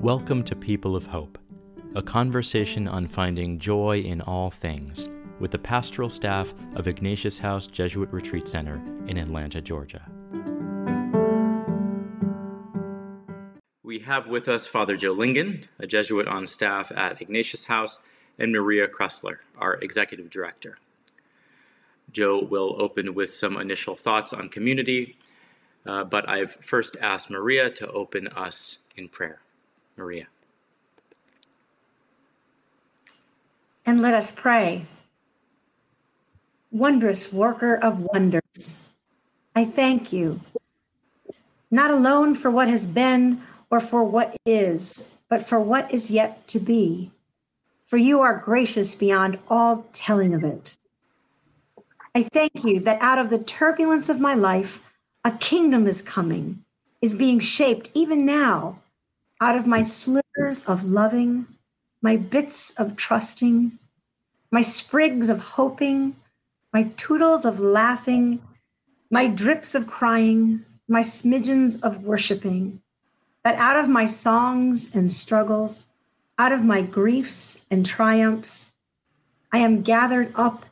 Welcome 0.00 0.44
to 0.44 0.56
People 0.56 0.96
of 0.96 1.04
Hope, 1.04 1.36
a 1.94 2.00
conversation 2.00 2.88
on 2.88 3.06
finding 3.06 3.58
joy 3.58 3.98
in 3.98 4.22
all 4.22 4.50
things 4.50 5.10
with 5.40 5.50
the 5.50 5.58
pastoral 5.58 6.08
staff 6.08 6.54
of 6.74 6.88
Ignatius 6.88 7.38
House 7.38 7.66
Jesuit 7.66 8.10
Retreat 8.10 8.48
Center 8.48 8.80
in 9.06 9.18
Atlanta, 9.18 9.60
Georgia. 9.60 10.10
We 13.82 13.98
have 13.98 14.26
with 14.26 14.48
us 14.48 14.66
Father 14.66 14.96
Joe 14.96 15.12
Lingen, 15.12 15.68
a 15.78 15.86
Jesuit 15.86 16.26
on 16.26 16.46
staff 16.46 16.90
at 16.96 17.20
Ignatius 17.20 17.64
House, 17.66 18.00
and 18.38 18.52
Maria 18.52 18.88
Kressler, 18.88 19.36
our 19.58 19.74
executive 19.82 20.30
director. 20.30 20.78
Joe 22.10 22.42
will 22.42 22.74
open 22.78 23.12
with 23.12 23.30
some 23.30 23.58
initial 23.58 23.96
thoughts 23.96 24.32
on 24.32 24.48
community, 24.48 25.18
uh, 25.84 26.04
but 26.04 26.26
I've 26.26 26.52
first 26.52 26.96
asked 27.02 27.28
Maria 27.28 27.68
to 27.72 27.90
open 27.90 28.28
us 28.28 28.78
in 28.96 29.10
prayer. 29.10 29.40
Maria. 30.00 30.26
And 33.84 34.00
let 34.00 34.14
us 34.14 34.32
pray. 34.32 34.86
Wondrous 36.72 37.32
worker 37.32 37.74
of 37.74 37.98
wonders, 37.98 38.78
I 39.54 39.64
thank 39.64 40.12
you, 40.12 40.40
not 41.70 41.90
alone 41.90 42.34
for 42.34 42.50
what 42.50 42.68
has 42.68 42.86
been 42.86 43.42
or 43.68 43.80
for 43.80 44.02
what 44.02 44.36
is, 44.46 45.04
but 45.28 45.46
for 45.46 45.60
what 45.60 45.92
is 45.92 46.10
yet 46.10 46.46
to 46.48 46.60
be. 46.60 47.10
For 47.84 47.96
you 47.96 48.20
are 48.20 48.38
gracious 48.38 48.94
beyond 48.94 49.38
all 49.48 49.84
telling 49.92 50.32
of 50.32 50.44
it. 50.44 50.76
I 52.14 52.22
thank 52.22 52.64
you 52.64 52.80
that 52.80 53.02
out 53.02 53.18
of 53.18 53.30
the 53.30 53.38
turbulence 53.38 54.08
of 54.08 54.20
my 54.20 54.34
life, 54.34 54.82
a 55.24 55.32
kingdom 55.32 55.86
is 55.86 56.00
coming, 56.00 56.64
is 57.02 57.14
being 57.14 57.40
shaped 57.40 57.90
even 57.92 58.24
now 58.24 58.78
out 59.40 59.56
of 59.56 59.66
my 59.66 59.82
slivers 59.82 60.64
of 60.66 60.84
loving, 60.84 61.46
my 62.02 62.16
bits 62.16 62.70
of 62.72 62.96
trusting, 62.96 63.78
my 64.50 64.62
sprigs 64.62 65.28
of 65.28 65.40
hoping, 65.40 66.14
my 66.72 66.84
toodles 66.96 67.44
of 67.44 67.58
laughing, 67.58 68.42
my 69.10 69.26
drips 69.26 69.74
of 69.74 69.86
crying, 69.86 70.64
my 70.88 71.02
smidgens 71.02 71.82
of 71.82 72.04
worshiping, 72.04 72.80
that 73.44 73.54
out 73.56 73.76
of 73.76 73.88
my 73.88 74.06
songs 74.06 74.94
and 74.94 75.10
struggles, 75.10 75.84
out 76.38 76.52
of 76.52 76.64
my 76.64 76.82
griefs 76.82 77.60
and 77.70 77.86
triumphs, 77.86 78.70
I 79.52 79.58
am 79.58 79.82
gathered 79.82 80.32
up 80.34 80.66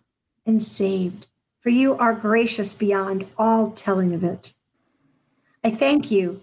and 0.46 0.62
saved, 0.62 1.26
for 1.60 1.70
you 1.70 1.94
are 1.96 2.14
gracious 2.14 2.74
beyond 2.74 3.26
all 3.36 3.70
telling 3.70 4.12
of 4.12 4.22
it. 4.22 4.54
I 5.64 5.70
thank 5.70 6.10
you 6.10 6.42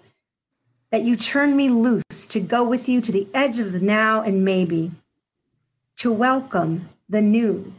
that 0.95 1.03
you 1.03 1.17
turn 1.17 1.57
me 1.57 1.67
loose 1.67 2.25
to 2.25 2.39
go 2.39 2.63
with 2.63 2.87
you 2.87 3.01
to 3.01 3.11
the 3.11 3.27
edge 3.33 3.59
of 3.59 3.73
the 3.73 3.81
now 3.81 4.21
and 4.21 4.45
maybe, 4.45 4.89
to 5.97 6.09
welcome 6.09 6.87
the 7.09 7.21
new, 7.21 7.73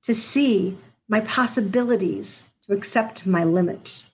to 0.00 0.14
see 0.14 0.78
my 1.08 1.18
possibilities, 1.18 2.44
to 2.64 2.72
accept 2.72 3.26
my 3.26 3.42
limits, 3.42 4.12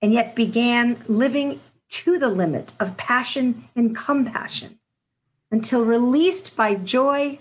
and 0.00 0.12
yet 0.12 0.36
began 0.36 1.02
living 1.08 1.58
to 1.88 2.20
the 2.20 2.28
limit 2.28 2.72
of 2.78 2.96
passion 2.96 3.68
and 3.74 3.96
compassion 3.96 4.78
until 5.50 5.84
released 5.84 6.54
by 6.54 6.76
joy, 6.76 7.36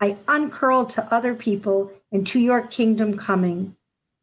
I 0.00 0.16
uncurl 0.26 0.86
to 0.86 1.14
other 1.14 1.36
people 1.36 1.92
and 2.10 2.26
to 2.26 2.40
your 2.40 2.62
kingdom 2.62 3.16
coming, 3.16 3.76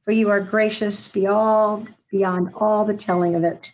for 0.04 0.12
you 0.12 0.30
are 0.30 0.42
gracious 0.42 1.08
beyond, 1.08 1.94
beyond 2.12 2.50
all 2.56 2.84
the 2.84 2.94
telling 2.94 3.36
of 3.36 3.46
it. 3.46 3.74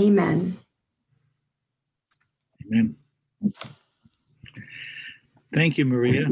Amen. 0.00 0.56
Amen. 2.66 2.96
Thank 5.54 5.76
you, 5.76 5.84
Maria, 5.84 6.28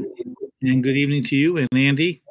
and 0.63 0.83
good 0.83 0.97
evening 0.97 1.25
to 1.25 1.37
you 1.37 1.59
and 1.59 1.69
Andy. 1.75 2.23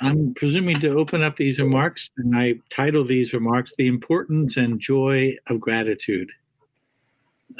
I'm 0.00 0.34
presuming 0.34 0.80
to 0.80 0.88
open 0.88 1.22
up 1.22 1.36
these 1.36 1.60
remarks, 1.60 2.10
and 2.16 2.36
I 2.36 2.54
title 2.68 3.04
these 3.04 3.32
remarks 3.32 3.74
The 3.78 3.86
Importance 3.86 4.56
and 4.56 4.80
Joy 4.80 5.36
of 5.46 5.60
Gratitude. 5.60 6.32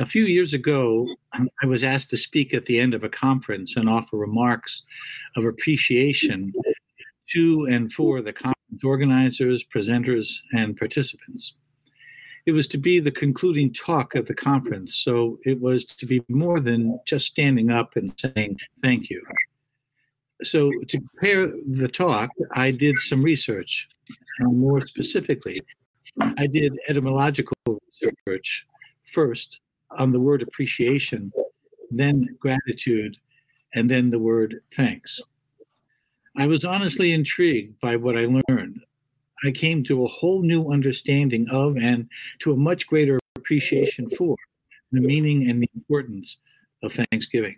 A 0.01 0.07
few 0.07 0.25
years 0.25 0.53
ago, 0.53 1.07
I 1.33 1.67
was 1.67 1.85
asked 1.85 2.11
to 2.11 2.17
speak 2.17 2.53
at 2.53 2.67
the 2.67 2.81
end 2.81 2.93
of 2.93 3.05
a 3.05 3.09
conference 3.09 3.77
and 3.77 3.89
offer 3.89 4.17
remarks 4.17 4.83
of 5.37 5.45
appreciation 5.45 6.53
to 7.35 7.69
and 7.71 7.93
for 7.93 8.21
the 8.21 8.33
conference 8.33 8.83
organizers, 8.83 9.63
presenters, 9.63 10.39
and 10.53 10.77
participants 10.77 11.55
it 12.47 12.53
was 12.53 12.67
to 12.69 12.79
be 12.79 13.01
the 13.01 13.11
concluding 13.11 13.73
talk 13.73 14.15
of 14.15 14.27
the 14.27 14.35
conference. 14.35 14.97
So 14.97 15.39
it 15.45 15.61
was 15.61 15.85
to 15.87 16.07
be 16.07 16.23
more 16.29 16.61
than 16.61 16.99
just 17.07 17.27
standing 17.27 17.71
up 17.71 17.97
and 17.97 18.13
saying 18.19 18.59
thank 18.83 19.09
you. 19.09 19.23
So 20.43 20.71
to 20.89 21.01
prepare 21.01 21.47
the 21.47 21.89
talk, 21.89 22.31
I 22.53 22.71
did 22.71 22.99
some 22.99 23.23
research. 23.23 23.89
More 24.41 24.85
specifically, 24.87 25.61
I 26.21 26.47
did 26.47 26.79
etymological 26.89 27.55
research 28.03 28.67
first 29.13 29.61
on 29.93 30.13
the 30.13 30.21
word 30.21 30.43
appreciation, 30.43 31.33
then 31.91 32.37
gratitude, 32.41 33.17
and 33.75 33.91
then 33.91 34.11
the 34.11 34.19
word 34.19 34.61
thanks. 34.75 35.21
I 36.37 36.47
was 36.47 36.65
honestly 36.65 37.13
intrigued 37.13 37.81
by 37.81 37.97
what 37.97 38.19
I 38.19 38.29
learned. 38.49 38.81
I 39.43 39.51
came 39.51 39.83
to 39.85 40.05
a 40.05 40.09
whole 40.09 40.43
new 40.43 40.71
understanding 40.71 41.49
of 41.51 41.77
and 41.77 42.09
to 42.41 42.53
a 42.53 42.57
much 42.57 42.87
greater 42.87 43.19
appreciation 43.37 44.09
for 44.11 44.37
the 44.93 45.01
meaning 45.01 45.51
and 45.51 45.63
the 45.63 45.71
importance 45.75 46.39
of 46.83 46.93
Thanksgiving. 46.93 47.57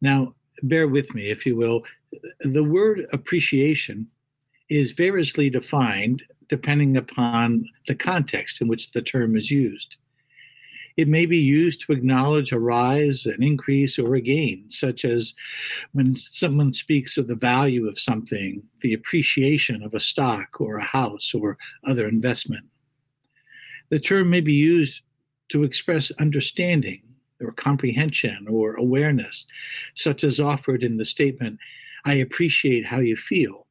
Now, 0.00 0.34
bear 0.62 0.88
with 0.88 1.14
me, 1.14 1.30
if 1.30 1.46
you 1.46 1.56
will. 1.56 1.82
The 2.40 2.64
word 2.64 3.06
appreciation 3.12 4.08
is 4.68 4.92
variously 4.92 5.50
defined 5.50 6.22
depending 6.48 6.96
upon 6.96 7.64
the 7.86 7.94
context 7.94 8.60
in 8.60 8.68
which 8.68 8.92
the 8.92 9.02
term 9.02 9.36
is 9.36 9.50
used. 9.50 9.96
It 10.96 11.08
may 11.08 11.26
be 11.26 11.38
used 11.38 11.80
to 11.82 11.92
acknowledge 11.92 12.52
a 12.52 12.58
rise, 12.58 13.26
an 13.26 13.42
increase, 13.42 13.98
or 13.98 14.14
a 14.14 14.20
gain, 14.20 14.70
such 14.70 15.04
as 15.04 15.34
when 15.92 16.14
someone 16.14 16.72
speaks 16.72 17.18
of 17.18 17.26
the 17.26 17.34
value 17.34 17.88
of 17.88 17.98
something, 17.98 18.62
the 18.80 18.94
appreciation 18.94 19.82
of 19.82 19.92
a 19.92 20.00
stock 20.00 20.60
or 20.60 20.76
a 20.76 20.84
house 20.84 21.34
or 21.34 21.58
other 21.82 22.06
investment. 22.06 22.66
The 23.90 23.98
term 23.98 24.30
may 24.30 24.40
be 24.40 24.54
used 24.54 25.02
to 25.48 25.64
express 25.64 26.12
understanding 26.12 27.02
or 27.40 27.52
comprehension 27.52 28.46
or 28.48 28.74
awareness, 28.74 29.46
such 29.94 30.22
as 30.22 30.38
offered 30.38 30.84
in 30.84 30.96
the 30.96 31.04
statement, 31.04 31.58
I 32.04 32.14
appreciate 32.14 32.86
how 32.86 33.00
you 33.00 33.16
feel, 33.16 33.66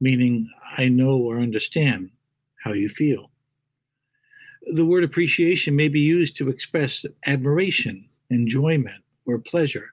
meaning 0.00 0.50
I 0.76 0.88
know 0.88 1.16
or 1.16 1.38
understand 1.38 2.10
how 2.62 2.72
you 2.72 2.88
feel 2.88 3.27
the 4.72 4.84
word 4.84 5.04
appreciation 5.04 5.76
may 5.76 5.88
be 5.88 6.00
used 6.00 6.36
to 6.36 6.48
express 6.48 7.04
admiration, 7.26 8.08
enjoyment, 8.30 9.02
or 9.26 9.38
pleasure, 9.38 9.92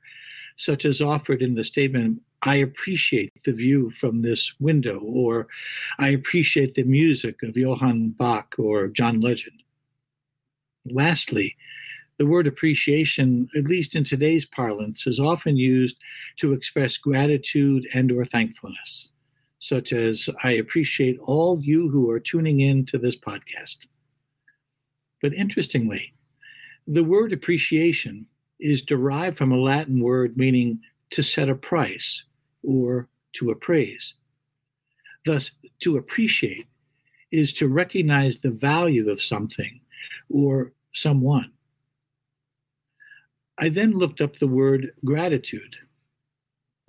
such 0.56 0.86
as 0.86 1.02
offered 1.02 1.42
in 1.42 1.56
the 1.56 1.64
statement, 1.64 2.22
I 2.42 2.56
appreciate 2.58 3.32
the 3.44 3.54
view 3.54 3.90
from 3.90 4.22
this 4.22 4.54
window, 4.60 5.00
or 5.00 5.48
I 5.98 6.10
appreciate 6.10 6.76
the 6.76 6.84
music 6.84 7.42
of 7.44 7.58
Johann 7.58 8.10
Bach 8.10 8.56
or 8.58 8.88
John 8.88 9.20
Legend. 9.20 9.64
Lastly, 10.86 11.56
the 12.18 12.26
word 12.26 12.48
appreciation, 12.48 13.50
at 13.58 13.66
least 13.66 13.96
in 13.96 14.04
today's 14.04 14.46
parlance, 14.46 15.08
is 15.08 15.20
often 15.20 15.58
used 15.58 15.98
to 16.38 16.54
express 16.54 16.98
gratitude 16.98 17.88
and 17.94 18.12
or 18.12 18.24
thankfulness, 18.24 19.12
such 19.60 19.92
as 19.92 20.30
I 20.44 20.52
appreciate 20.52 21.20
all 21.20 21.60
you 21.62 21.90
who 21.90 22.10
are 22.12 22.20
tuning 22.20 22.62
in 22.62 22.86
to 22.88 22.98
this 22.98 23.18
podcast. 23.18 23.88
But 25.26 25.34
interestingly, 25.34 26.14
the 26.86 27.04
word 27.04 27.34
appreciation 27.34 28.28
is 28.60 28.84
derived 28.84 29.40
from 29.40 29.52
a 29.52 29.58
Latin 29.58 30.00
word 30.00 30.38
meaning 30.38 30.82
to 31.10 31.24
set 31.24 31.50
a 31.50 31.56
price 31.56 32.26
or 32.62 33.10
to 33.34 33.50
appraise. 33.50 34.14
Thus, 35.26 35.50
to 35.80 35.98
appreciate 35.98 36.68
is 37.32 37.54
to 37.54 37.68
recognize 37.68 38.38
the 38.38 38.52
value 38.52 39.10
of 39.10 39.20
something 39.20 39.82
or 40.30 40.74
someone. 40.94 41.54
I 43.58 43.70
then 43.70 43.98
looked 43.98 44.22
up 44.22 44.36
the 44.36 44.46
word 44.46 44.92
gratitude. 45.04 45.78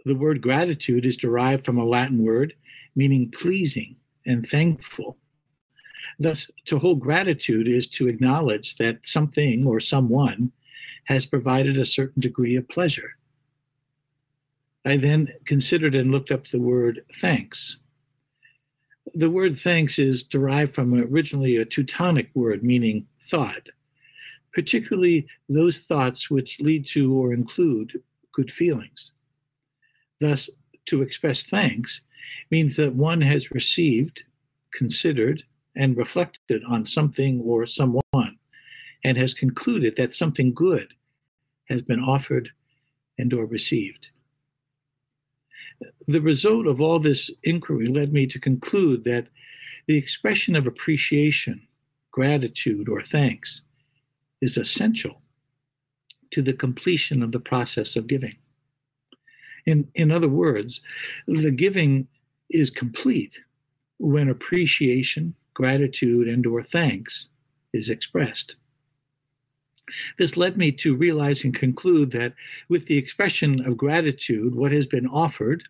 The 0.04 0.14
word 0.14 0.42
gratitude 0.42 1.06
is 1.06 1.16
derived 1.16 1.64
from 1.64 1.78
a 1.78 1.86
Latin 1.86 2.22
word 2.22 2.52
meaning 2.94 3.30
pleasing 3.30 3.96
and 4.26 4.46
thankful. 4.46 5.16
Thus, 6.18 6.50
to 6.66 6.78
hold 6.78 7.00
gratitude 7.00 7.68
is 7.68 7.86
to 7.88 8.08
acknowledge 8.08 8.76
that 8.76 9.06
something 9.06 9.66
or 9.66 9.80
someone 9.80 10.52
has 11.04 11.26
provided 11.26 11.78
a 11.78 11.84
certain 11.84 12.20
degree 12.20 12.56
of 12.56 12.68
pleasure. 12.68 13.16
I 14.84 14.96
then 14.96 15.32
considered 15.44 15.94
and 15.94 16.10
looked 16.10 16.30
up 16.30 16.48
the 16.48 16.60
word 16.60 17.04
thanks. 17.20 17.78
The 19.14 19.30
word 19.30 19.58
thanks 19.58 19.98
is 19.98 20.22
derived 20.22 20.74
from 20.74 20.94
originally 20.94 21.56
a 21.56 21.64
Teutonic 21.64 22.30
word 22.34 22.62
meaning 22.62 23.06
thought. 23.30 23.68
particularly 24.56 25.26
those 25.50 25.80
thoughts 25.80 26.30
which 26.30 26.62
lead 26.62 26.86
to 26.86 27.12
or 27.14 27.34
include 27.34 28.02
good 28.32 28.50
feelings. 28.50 29.12
Thus, 30.18 30.48
to 30.86 31.02
express 31.02 31.42
thanks 31.42 32.00
means 32.50 32.76
that 32.76 32.94
one 32.94 33.20
has 33.20 33.50
received, 33.50 34.22
considered, 34.72 35.44
and 35.76 35.96
reflected 35.96 36.62
on 36.68 36.86
something 36.86 37.40
or 37.40 37.66
someone 37.66 38.38
and 39.04 39.16
has 39.16 39.34
concluded 39.34 39.94
that 39.96 40.14
something 40.14 40.52
good 40.54 40.94
has 41.68 41.82
been 41.82 42.00
offered 42.00 42.50
and 43.18 43.32
or 43.32 43.46
received. 43.46 44.08
The 46.08 46.20
result 46.20 46.66
of 46.66 46.80
all 46.80 46.98
this 46.98 47.30
inquiry 47.42 47.86
led 47.86 48.12
me 48.12 48.26
to 48.28 48.40
conclude 48.40 49.04
that 49.04 49.28
the 49.86 49.96
expression 49.96 50.56
of 50.56 50.66
appreciation, 50.66 51.66
gratitude, 52.10 52.88
or 52.88 53.02
thanks 53.02 53.60
is 54.40 54.56
essential 54.56 55.20
to 56.30 56.42
the 56.42 56.52
completion 56.52 57.22
of 57.22 57.32
the 57.32 57.40
process 57.40 57.94
of 57.96 58.06
giving. 58.06 58.36
In, 59.64 59.88
in 59.94 60.10
other 60.10 60.28
words, 60.28 60.80
the 61.26 61.50
giving 61.50 62.08
is 62.50 62.70
complete 62.70 63.40
when 63.98 64.28
appreciation, 64.28 65.34
gratitude, 65.56 66.28
and 66.28 66.46
or 66.46 66.62
thanks 66.62 67.28
is 67.72 67.88
expressed. 67.88 68.56
This 70.18 70.36
led 70.36 70.58
me 70.58 70.70
to 70.72 70.94
realize 70.94 71.44
and 71.44 71.54
conclude 71.54 72.10
that 72.10 72.34
with 72.68 72.86
the 72.86 72.98
expression 72.98 73.64
of 73.64 73.78
gratitude, 73.78 74.54
what 74.54 74.70
has 74.72 74.86
been 74.86 75.06
offered 75.06 75.64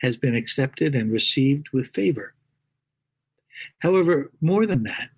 has 0.00 0.16
been 0.16 0.34
accepted 0.34 0.96
and 0.96 1.12
received 1.12 1.68
with 1.72 1.94
favor. 1.94 2.34
However, 3.78 4.32
more 4.40 4.66
than 4.66 4.82
that, 4.82 5.10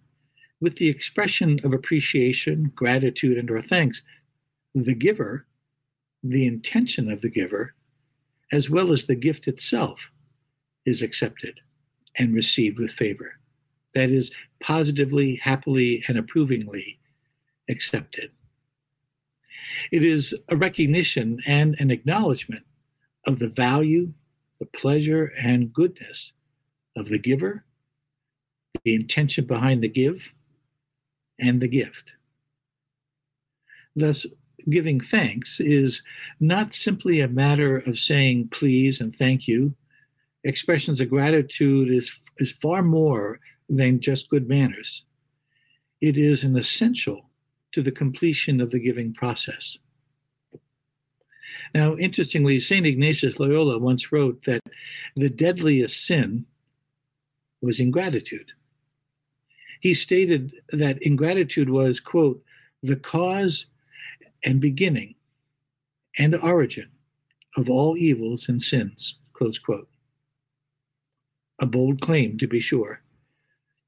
with 0.60 0.76
the 0.76 0.90
expression 0.90 1.58
of 1.64 1.72
appreciation, 1.72 2.72
gratitude, 2.75 3.38
and 3.38 3.50
or 3.50 3.62
thanks, 3.62 4.02
the 4.75 4.94
giver, 4.94 5.46
the 6.22 6.46
intention 6.46 7.10
of 7.10 7.22
the 7.22 7.31
giver, 7.31 7.75
as 8.52 8.69
well 8.69 8.93
as 8.93 9.06
the 9.06 9.16
gift 9.16 9.48
itself, 9.48 10.10
is 10.84 11.00
accepted 11.00 11.60
and 12.19 12.34
received 12.34 12.78
with 12.78 12.90
favor. 12.90 13.38
That 13.96 14.10
is, 14.10 14.31
positively, 14.60 15.37
happily, 15.37 16.04
and 16.06 16.19
approvingly 16.19 16.98
accepted. 17.70 18.31
It 19.90 20.04
is 20.04 20.34
a 20.50 20.56
recognition 20.56 21.40
and 21.46 21.75
an 21.78 21.90
acknowledgement 21.90 22.66
of 23.26 23.38
the 23.38 23.48
value, 23.48 24.12
the 24.60 24.66
pleasure, 24.66 25.32
and 25.38 25.72
goodness 25.72 26.34
of 26.94 27.08
the 27.08 27.19
giver, 27.19 27.64
the 28.84 28.94
intention 28.94 29.46
behind 29.46 29.82
the 29.82 29.88
give, 29.88 30.31
and 31.40 31.62
the 31.62 31.69
gift. 31.69 32.12
Thus, 33.94 34.26
giving 34.69 35.00
thanks 35.00 35.58
is 35.58 36.02
not 36.38 36.75
simply 36.75 37.20
a 37.20 37.28
matter 37.28 37.78
of 37.78 37.98
saying 37.98 38.48
please 38.48 39.00
and 39.00 39.16
thank 39.16 39.48
you. 39.48 39.75
Expressions 40.44 41.00
of 41.00 41.08
gratitude 41.08 41.88
is, 41.88 42.20
is 42.37 42.52
far 42.52 42.82
more 42.82 43.40
than 43.68 44.00
just 44.00 44.30
good 44.30 44.48
manners. 44.48 45.04
It 46.00 46.16
is 46.16 46.44
an 46.44 46.56
essential 46.56 47.30
to 47.72 47.82
the 47.82 47.92
completion 47.92 48.60
of 48.60 48.70
the 48.70 48.80
giving 48.80 49.12
process. 49.12 49.78
Now, 51.74 51.96
interestingly, 51.96 52.60
St. 52.60 52.86
Ignatius 52.86 53.40
Loyola 53.40 53.78
once 53.78 54.12
wrote 54.12 54.44
that 54.44 54.62
the 55.14 55.28
deadliest 55.28 56.06
sin 56.06 56.46
was 57.60 57.80
ingratitude. 57.80 58.52
He 59.80 59.94
stated 59.94 60.54
that 60.70 61.02
ingratitude 61.02 61.69
was, 61.69 62.00
quote, 62.00 62.42
the 62.82 62.96
cause 62.96 63.66
and 64.44 64.60
beginning 64.60 65.14
and 66.19 66.34
origin 66.34 66.90
of 67.56 67.69
all 67.69 67.96
evils 67.96 68.48
and 68.48 68.62
sins, 68.62 69.19
close 69.32 69.58
quote. 69.58 69.88
A 71.58 71.66
bold 71.66 72.00
claim, 72.00 72.38
to 72.38 72.46
be 72.46 72.60
sure. 72.60 73.00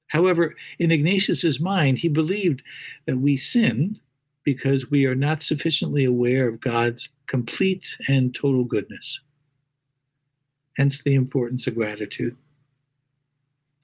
However, 0.08 0.56
in 0.78 0.90
Ignatius's 0.90 1.60
mind, 1.60 1.98
he 1.98 2.08
believed 2.08 2.62
that 3.06 3.18
we 3.18 3.36
sin 3.36 4.00
because 4.42 4.90
we 4.90 5.04
are 5.04 5.14
not 5.14 5.42
sufficiently 5.42 6.04
aware 6.04 6.48
of 6.48 6.60
God's 6.60 7.10
complete 7.26 7.86
and 8.08 8.34
total 8.34 8.64
goodness. 8.64 9.20
Hence 10.78 11.02
the 11.02 11.14
importance 11.14 11.66
of 11.66 11.74
gratitude. 11.74 12.36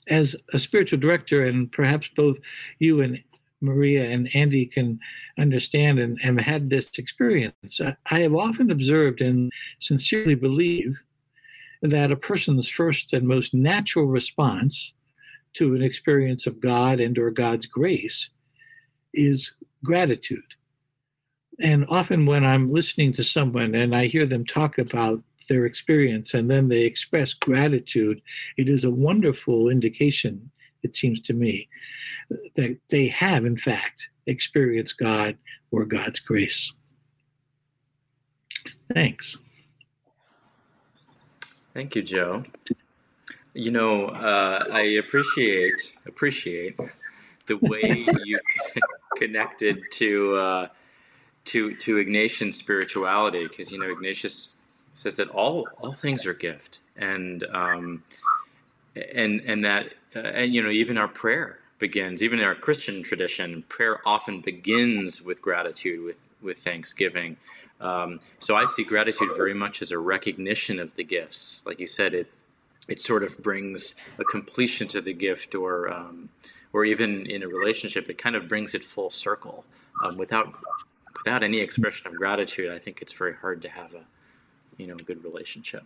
As 0.09 0.35
a 0.53 0.59
spiritual 0.59 0.99
director, 0.99 1.45
and 1.45 1.71
perhaps 1.71 2.09
both 2.17 2.39
you 2.79 3.03
and 3.03 3.23
Maria 3.61 4.09
and 4.09 4.35
Andy 4.35 4.65
can 4.65 5.01
understand 5.39 5.99
and 5.99 6.19
have 6.23 6.39
had 6.39 6.71
this 6.71 6.99
experience, 6.99 7.81
I 8.11 8.21
have 8.21 8.35
often 8.35 8.71
observed 8.71 9.21
and 9.21 9.53
sincerely 9.81 10.35
believe 10.35 10.97
that 11.83 12.11
a 12.11 12.17
person's 12.17 12.69
first 12.69 13.13
and 13.13 13.29
most 13.29 13.53
natural 13.53 14.07
response 14.07 14.94
to 15.55 15.75
an 15.75 15.83
experience 15.83 16.47
of 16.47 16.61
God 16.61 17.01
and 17.01 17.19
or 17.19 17.31
God's 17.31 17.67
grace 17.67 18.31
is 19.13 19.53
gratitude. 19.83 20.55
And 21.61 21.87
often 21.89 22.27
when 22.27 22.45
I'm 22.45 22.73
listening 22.73 23.13
to 23.13 23.25
someone 23.25 23.75
and 23.75 23.95
I 23.95 24.07
hear 24.07 24.27
them 24.27 24.45
talk 24.45 24.79
about 24.79 25.23
their 25.49 25.67
experience 25.67 26.35
and 26.35 26.51
then 26.51 26.69
they 26.69 26.83
express 26.83 27.33
gratitude, 27.33 28.21
it 28.57 28.69
is 28.69 28.83
a 28.85 28.91
wonderful 28.91 29.69
indication, 29.69 30.51
it 30.83 30.97
seems 30.97 31.21
to 31.23 31.35
me, 31.35 31.69
that 32.57 32.79
they 32.89 33.09
have, 33.09 33.45
in 33.45 33.57
fact, 33.57 34.09
experienced 34.27 34.99
God 34.99 35.37
or 35.71 35.85
God's 35.85 36.19
grace. 36.21 36.73
Thanks. 38.93 39.39
Thank 41.75 41.95
you, 41.95 42.03
Joe. 42.03 42.45
You 43.55 43.71
know, 43.71 44.07
uh, 44.07 44.65
I 44.73 44.81
appreciate 44.81 45.95
appreciate 46.07 46.77
the 47.47 47.57
way 47.57 48.05
you 48.25 48.41
connected 49.17 49.81
to 49.93 50.37
uh, 50.37 50.67
to 51.47 51.77
to 51.77 51.97
Ignatian 51.97 52.53
spirituality, 52.53 53.47
because 53.47 53.71
you 53.71 53.79
know 53.79 53.89
Ignatius 53.89 54.61
says 54.93 55.15
that 55.17 55.29
all 55.29 55.69
all 55.81 55.93
things 55.93 56.27
are 56.27 56.35
gift, 56.35 56.81
and 56.97 57.45
um, 57.45 58.03
and 59.15 59.41
and 59.47 59.65
that 59.65 59.95
uh, 60.17 60.19
and 60.19 60.53
you 60.53 60.61
know 60.61 60.71
even 60.71 60.99
our 60.99 61.09
prayer 61.09 61.61
begins, 61.79 62.25
even 62.25 62.41
in 62.41 62.45
our 62.45 62.57
Christian 62.57 63.05
tradition, 63.05 63.63
prayer 63.69 64.01
often 64.05 64.41
begins 64.41 65.23
with 65.23 65.41
gratitude, 65.41 66.05
with 66.05 66.29
with 66.43 66.59
thanksgiving. 66.59 67.37
Um, 67.81 68.19
so 68.41 68.57
I 68.57 68.65
see 68.65 68.83
gratitude 68.83 69.31
very 69.37 69.55
much 69.55 69.81
as 69.81 69.93
a 69.93 69.99
recognition 69.99 70.81
of 70.81 70.95
the 70.97 71.05
gifts, 71.05 71.63
like 71.67 71.79
you 71.79 71.87
said, 71.87 72.15
it 72.15 72.29
it 72.89 73.01
sort 73.01 73.23
of 73.23 73.43
brings 73.43 73.95
a 74.19 74.25
completion 74.25 74.87
to 74.89 75.01
the 75.01 75.13
gift 75.13 75.55
or 75.55 75.93
um, 75.93 76.29
or 76.73 76.85
even 76.85 77.27
in 77.27 77.43
a 77.43 77.49
relationship 77.49 78.09
it 78.09 78.19
kind 78.19 78.37
of 78.37 78.49
brings 78.49 78.75
it 78.75 78.85
full 78.85 79.11
circle 79.11 79.65
um, 80.03 80.17
without 80.17 80.55
without 81.17 81.43
any 81.43 81.61
expression 81.61 82.07
of 82.07 82.15
gratitude 82.15 82.71
i 82.71 82.79
think 82.79 83.01
it's 83.01 83.13
very 83.13 83.35
hard 83.35 83.63
to 83.63 83.69
have 83.69 83.95
a 83.95 84.05
you 84.79 84.87
know 84.87 84.97
good 84.97 85.23
relationship. 85.25 85.85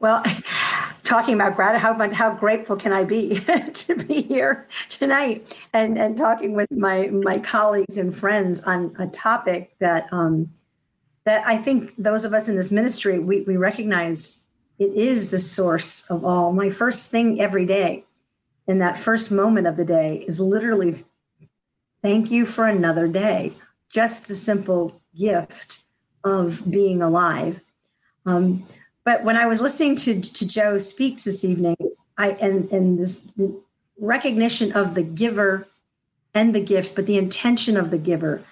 Well 0.00 0.22
talking 1.04 1.34
about 1.34 1.56
gratitude 1.56 1.82
how, 1.82 2.10
how 2.12 2.34
grateful 2.34 2.76
can 2.76 2.92
i 2.92 3.02
be 3.02 3.40
to 3.72 3.94
be 3.96 4.22
here 4.22 4.68
tonight? 4.88 5.56
And 5.72 5.98
and 5.98 6.16
talking 6.16 6.52
with 6.52 6.70
my 6.70 7.08
my 7.08 7.38
colleagues 7.38 7.96
and 7.96 8.14
friends 8.14 8.60
on 8.60 8.94
a 8.98 9.06
topic 9.06 9.74
that 9.80 10.06
um, 10.12 10.50
that 11.28 11.46
I 11.46 11.58
think 11.58 11.94
those 11.98 12.24
of 12.24 12.32
us 12.32 12.48
in 12.48 12.56
this 12.56 12.72
ministry, 12.72 13.18
we, 13.18 13.42
we 13.42 13.58
recognize 13.58 14.38
it 14.78 14.94
is 14.94 15.30
the 15.30 15.38
source 15.38 16.10
of 16.10 16.24
all. 16.24 16.54
My 16.54 16.70
first 16.70 17.10
thing 17.10 17.38
every 17.38 17.66
day 17.66 18.06
in 18.66 18.78
that 18.78 18.98
first 18.98 19.30
moment 19.30 19.66
of 19.66 19.76
the 19.76 19.84
day 19.84 20.24
is 20.26 20.40
literally 20.40 21.04
thank 22.00 22.30
you 22.30 22.46
for 22.46 22.66
another 22.66 23.06
day. 23.06 23.52
Just 23.90 24.26
the 24.26 24.34
simple 24.34 25.02
gift 25.14 25.82
of 26.24 26.62
being 26.70 27.02
alive. 27.02 27.60
Um, 28.24 28.66
but 29.04 29.22
when 29.22 29.36
I 29.36 29.44
was 29.44 29.60
listening 29.60 29.96
to, 29.96 30.22
to 30.22 30.48
Joe 30.48 30.78
speaks 30.78 31.24
this 31.24 31.44
evening, 31.44 31.76
I 32.16 32.30
and, 32.40 32.72
and 32.72 32.98
this 32.98 33.20
the 33.36 33.54
recognition 34.00 34.72
of 34.72 34.94
the 34.94 35.02
giver 35.02 35.68
and 36.32 36.54
the 36.54 36.64
gift, 36.64 36.94
but 36.94 37.04
the 37.04 37.18
intention 37.18 37.76
of 37.76 37.90
the 37.90 37.98
giver, 37.98 38.44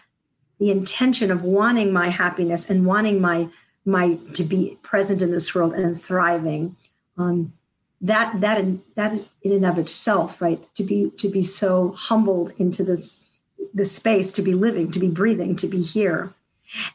the 0.58 0.70
intention 0.70 1.30
of 1.30 1.42
wanting 1.42 1.92
my 1.92 2.08
happiness 2.08 2.68
and 2.68 2.86
wanting 2.86 3.20
my 3.20 3.48
my 3.84 4.16
to 4.34 4.42
be 4.42 4.76
present 4.82 5.22
in 5.22 5.30
this 5.30 5.54
world 5.54 5.72
and 5.74 6.00
thriving 6.00 6.76
um, 7.18 7.52
that 8.00 8.40
that 8.40 8.58
in, 8.58 8.82
that 8.94 9.12
in 9.42 9.52
and 9.52 9.66
of 9.66 9.78
itself 9.78 10.40
right 10.40 10.66
to 10.74 10.82
be 10.82 11.10
to 11.16 11.28
be 11.28 11.42
so 11.42 11.92
humbled 11.92 12.52
into 12.58 12.82
this 12.82 13.24
this 13.72 13.92
space 13.92 14.30
to 14.32 14.42
be 14.42 14.54
living 14.54 14.90
to 14.90 14.98
be 14.98 15.08
breathing 15.08 15.54
to 15.56 15.68
be 15.68 15.80
here 15.80 16.32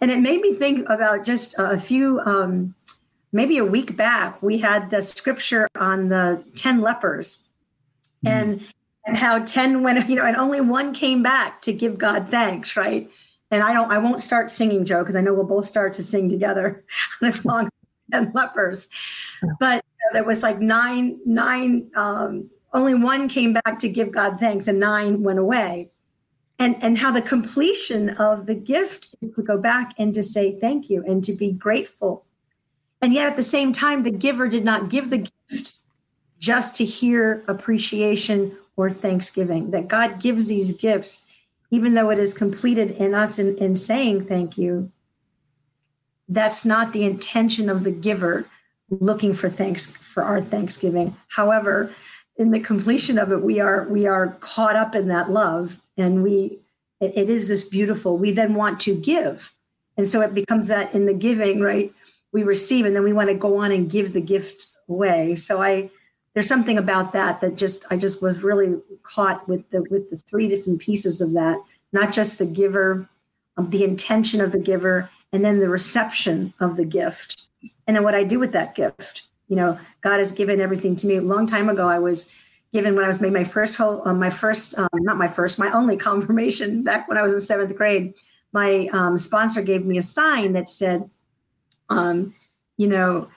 and 0.01 0.12
it 0.12 0.20
made 0.20 0.41
me 0.41 0.53
think 0.53 0.88
about 0.89 1.25
just 1.25 1.56
a 1.58 1.80
few 1.80 2.20
um, 2.22 2.75
maybe 3.32 3.58
a 3.58 3.65
week 3.65 3.96
back 3.96 4.41
we 4.44 4.58
had 4.58 4.89
the 4.89 5.01
scripture 5.01 5.68
on 5.75 6.10
the 6.10 6.44
10 6.56 6.82
lepers 6.82 7.44
mm. 8.25 8.30
and 8.30 8.62
and 9.06 9.18
how 9.18 9.39
10 9.39 9.82
went, 9.82 10.08
you 10.10 10.15
know, 10.15 10.24
and 10.24 10.36
only 10.36 10.62
one 10.62 10.94
came 10.94 11.24
back 11.24 11.62
to 11.62 11.74
give 11.74 11.98
God 11.98 12.30
thanks, 12.30 12.75
right? 12.75 13.10
And 13.51 13.62
I 13.62 13.74
don't, 13.74 13.91
I 13.91 13.98
won't 13.98 14.22
start 14.22 14.50
singing, 14.50 14.86
Joe, 14.86 15.00
because 15.00 15.15
I 15.15 15.22
know 15.22 15.34
we'll 15.34 15.43
both 15.43 15.65
start 15.65 15.93
to 15.93 16.03
sing 16.03 16.29
together 16.29 16.84
on 17.22 17.27
a 17.27 17.31
song, 17.31 17.70
Ten 18.12 18.31
Lepers. 18.34 18.88
But 19.60 19.84
there 20.13 20.24
was 20.24 20.41
like 20.41 20.60
nine, 20.60 21.20
nine, 21.25 21.91
um, 21.96 22.50
only 22.74 22.96
one 22.96 23.27
came 23.27 23.53
back 23.53 23.79
to 23.79 23.89
give 23.89 24.12
God 24.12 24.39
thanks, 24.39 24.67
and 24.67 24.79
nine 24.79 25.24
went 25.24 25.39
away. 25.39 25.91
And, 26.60 26.81
and 26.84 26.98
how 26.98 27.12
the 27.12 27.22
completion 27.22 28.10
of 28.12 28.46
the 28.46 28.55
gift 28.55 29.15
is 29.22 29.34
to 29.36 29.41
go 29.41 29.58
back 29.58 29.93
and 29.98 30.13
to 30.13 30.24
say 30.24 30.58
thank 30.60 30.89
you 30.89 31.03
and 31.05 31.24
to 31.24 31.34
be 31.34 31.51
grateful. 31.51 32.25
And 33.01 33.13
yet 33.13 33.27
at 33.27 33.36
the 33.36 33.43
same 33.43 33.74
time, 33.74 34.03
the 34.03 34.12
giver 34.12 34.48
did 34.48 34.63
not 34.63 34.89
give 34.89 35.10
the 35.10 35.27
gift 35.50 35.74
just 36.38 36.75
to 36.75 36.86
hear 36.86 37.43
appreciation 37.48 38.55
or 38.75 38.89
thanksgiving, 38.89 39.72
that 39.72 39.88
God 39.88 40.20
gives 40.20 40.48
these 40.48 40.72
gifts, 40.74 41.25
even 41.72 41.94
though 41.94 42.10
it 42.10 42.20
is 42.20 42.34
completed 42.34 42.92
in 42.92 43.16
us 43.16 43.40
in, 43.40 43.58
in 43.58 43.75
saying 43.75 44.25
thank 44.25 44.58
you. 44.58 44.92
That's 46.28 46.63
not 46.63 46.94
the 46.94 47.04
intention 47.04 47.70
of 47.70 47.84
the 47.84 47.92
giver 47.92 48.46
looking 48.90 49.34
for 49.34 49.50
thanks 49.50 49.88
for 49.88 50.24
our 50.24 50.42
thanksgiving. 50.42 51.16
However, 51.30 51.94
in 52.38 52.51
the 52.51 52.60
completion 52.60 53.18
of 53.18 53.32
it, 53.32 53.42
we 53.42 53.60
are 53.60 53.88
we 53.90 54.06
are 54.06 54.38
caught 54.42 54.75
up 54.75 54.96
in 54.96 55.08
that 55.08 55.30
love, 55.30 55.80
and 55.98 56.24
we 56.24 56.60
it, 57.00 57.13
it 57.16 57.30
is 57.30 57.48
this 57.48 57.63
beautiful. 57.63 58.18
We 58.18 58.32
then 58.32 58.54
want 58.54 58.80
to 58.82 58.96
give, 58.96 59.51
and 59.98 60.08
so 60.08 60.22
it 60.22 60.34
becomes 60.34 60.68
that 60.68 60.94
in 60.94 61.06
the 61.06 61.13
giving, 61.13 61.62
right? 61.62 61.94
We 62.34 62.44
receive, 62.44 62.86
and 62.86 62.96
then 62.96 63.04
we 63.04 63.13
want 63.13 63.30
to 63.30 63.36
go 63.36 63.58
on 63.58 63.72
and 63.72 63.90
give 63.90 64.13
the 64.13 64.22
gift 64.22 64.68
away. 64.90 65.36
So 65.36 65.62
I 65.62 65.90
there's 66.33 66.47
something 66.47 66.77
about 66.77 67.11
that 67.11 67.41
that 67.41 67.55
just 67.55 67.85
I 67.91 67.97
just 67.97 68.21
was 68.21 68.41
really 68.43 68.79
caught 69.03 69.47
with 69.47 69.69
the 69.71 69.81
with 69.89 70.09
the 70.09 70.17
three 70.17 70.47
different 70.47 70.79
pieces 70.79 71.21
of 71.21 71.33
that, 71.33 71.57
not 71.91 72.13
just 72.13 72.38
the 72.38 72.45
giver, 72.45 73.09
um, 73.57 73.69
the 73.69 73.83
intention 73.83 74.39
of 74.39 74.51
the 74.51 74.59
giver, 74.59 75.09
and 75.33 75.43
then 75.43 75.59
the 75.59 75.69
reception 75.69 76.53
of 76.59 76.77
the 76.77 76.85
gift, 76.85 77.45
and 77.85 77.95
then 77.95 78.03
what 78.03 78.15
I 78.15 78.23
do 78.23 78.39
with 78.39 78.53
that 78.53 78.75
gift. 78.75 79.23
You 79.47 79.57
know, 79.57 79.77
God 80.00 80.19
has 80.19 80.31
given 80.31 80.61
everything 80.61 80.95
to 80.97 81.07
me. 81.07 81.17
A 81.17 81.21
long 81.21 81.45
time 81.45 81.67
ago, 81.67 81.89
I 81.89 82.00
was 82.00 82.31
given 82.71 82.95
when 82.95 83.03
I 83.03 83.09
was 83.09 83.19
made 83.19 83.33
my 83.33 83.43
first 83.43 83.75
whole, 83.75 84.07
um, 84.07 84.17
my 84.17 84.29
first, 84.29 84.77
um, 84.77 84.88
not 84.93 85.17
my 85.17 85.27
first, 85.27 85.59
my 85.59 85.69
only 85.71 85.97
confirmation 86.09 86.83
back 86.83 87.09
when 87.09 87.17
I 87.17 87.21
was 87.21 87.33
in 87.33 87.41
seventh 87.41 87.75
grade. 87.75 88.13
My 88.53 88.89
um, 88.93 89.17
sponsor 89.17 89.61
gave 89.61 89.85
me 89.85 89.97
a 89.97 90.03
sign 90.03 90.53
that 90.53 90.69
said, 90.69 91.09
um, 91.89 92.33
you 92.77 92.88
know, 92.88 93.27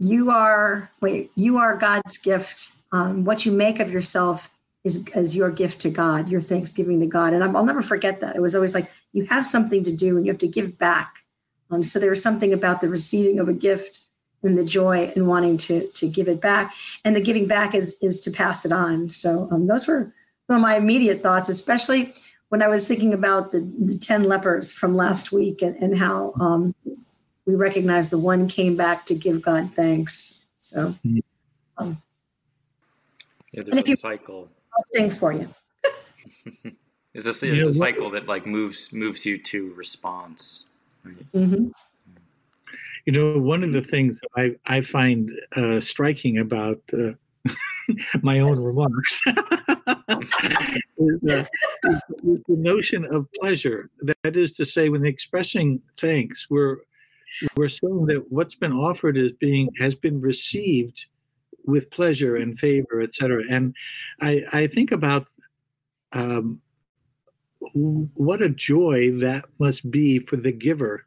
you 0.00 0.30
are 0.30 0.90
wait 1.00 1.30
you 1.36 1.58
are 1.58 1.76
god's 1.76 2.18
gift. 2.18 2.72
Um, 2.90 3.24
what 3.24 3.46
you 3.46 3.52
make 3.52 3.78
of 3.78 3.92
yourself 3.92 4.50
is 4.82 5.06
is 5.14 5.36
your 5.36 5.50
gift 5.50 5.80
to 5.82 5.90
god 5.90 6.28
your 6.28 6.40
thanksgiving 6.40 6.98
to 7.00 7.06
god. 7.06 7.32
And 7.32 7.44
i'll 7.44 7.64
never 7.64 7.82
forget 7.82 8.20
that. 8.20 8.34
It 8.34 8.40
was 8.40 8.54
always 8.54 8.74
like 8.74 8.90
you 9.12 9.26
have 9.26 9.46
something 9.46 9.84
to 9.84 9.92
do 9.92 10.16
and 10.16 10.26
you 10.26 10.32
have 10.32 10.40
to 10.40 10.48
give 10.48 10.78
back. 10.78 11.18
Um, 11.70 11.82
so 11.82 12.00
there 12.00 12.10
was 12.10 12.22
something 12.22 12.52
about 12.52 12.80
the 12.80 12.88
receiving 12.88 13.38
of 13.38 13.48
a 13.48 13.52
gift 13.52 14.00
and 14.42 14.56
the 14.56 14.64
joy 14.64 15.12
and 15.14 15.28
wanting 15.28 15.58
to 15.58 15.86
to 15.88 16.08
give 16.08 16.26
it 16.28 16.40
back. 16.40 16.72
And 17.04 17.14
the 17.14 17.20
giving 17.20 17.46
back 17.46 17.74
is 17.74 17.94
is 18.00 18.20
to 18.22 18.30
pass 18.30 18.64
it 18.64 18.72
on. 18.72 19.10
So 19.10 19.48
um, 19.52 19.66
those 19.66 19.86
were 19.86 20.12
some 20.46 20.56
of 20.56 20.62
my 20.62 20.76
immediate 20.76 21.22
thoughts 21.22 21.48
especially 21.48 22.12
when 22.48 22.60
i 22.60 22.66
was 22.66 22.84
thinking 22.84 23.14
about 23.14 23.52
the, 23.52 23.60
the 23.78 23.96
10 23.96 24.24
lepers 24.24 24.72
from 24.72 24.96
last 24.96 25.30
week 25.30 25.62
and, 25.62 25.76
and 25.76 25.96
how 25.96 26.32
um, 26.40 26.74
we 27.50 27.56
recognize 27.56 28.08
the 28.08 28.18
one 28.18 28.46
came 28.46 28.76
back 28.76 29.04
to 29.06 29.14
give 29.14 29.42
God 29.42 29.72
thanks. 29.74 30.38
So, 30.58 30.94
um, 31.78 32.00
yeah, 33.52 33.62
there's 33.66 33.84
a 33.84 33.88
you, 33.88 33.96
cycle. 33.96 34.48
I'll 34.76 34.84
sing 34.94 35.10
for 35.10 35.32
you. 35.32 35.52
is 37.14 37.24
this 37.24 37.42
is 37.42 37.76
a 37.76 37.78
cycle 37.78 38.08
that 38.10 38.28
like 38.28 38.46
moves 38.46 38.92
moves 38.92 39.26
you 39.26 39.36
to 39.36 39.74
response? 39.74 40.66
Right? 41.04 41.32
Mm-hmm. 41.34 41.68
You 43.06 43.12
know, 43.12 43.40
one 43.40 43.64
of 43.64 43.72
the 43.72 43.82
things 43.82 44.20
I 44.36 44.54
I 44.66 44.82
find 44.82 45.32
uh, 45.56 45.80
striking 45.80 46.38
about 46.38 46.80
uh, 46.92 47.14
my 48.22 48.38
own 48.38 48.60
remarks 48.60 49.20
is, 49.26 50.32
uh, 51.28 51.44
is, 51.84 52.00
the 52.22 52.42
notion 52.48 53.04
of 53.06 53.26
pleasure. 53.40 53.90
That 54.22 54.36
is 54.36 54.52
to 54.52 54.64
say, 54.64 54.88
when 54.88 55.04
expressing 55.04 55.80
thanks, 55.98 56.46
we're 56.48 56.76
we're 57.56 57.68
saying 57.68 58.06
that 58.06 58.30
what's 58.30 58.54
been 58.54 58.72
offered 58.72 59.16
is 59.16 59.32
being 59.32 59.70
has 59.78 59.94
been 59.94 60.20
received 60.20 61.06
with 61.64 61.90
pleasure 61.90 62.36
and 62.36 62.58
favor, 62.58 63.00
etc. 63.00 63.42
And 63.48 63.74
I, 64.20 64.44
I 64.52 64.66
think 64.66 64.92
about 64.92 65.26
um, 66.12 66.60
what 67.72 68.42
a 68.42 68.48
joy 68.48 69.12
that 69.18 69.44
must 69.58 69.90
be 69.90 70.18
for 70.20 70.36
the 70.36 70.52
giver 70.52 71.06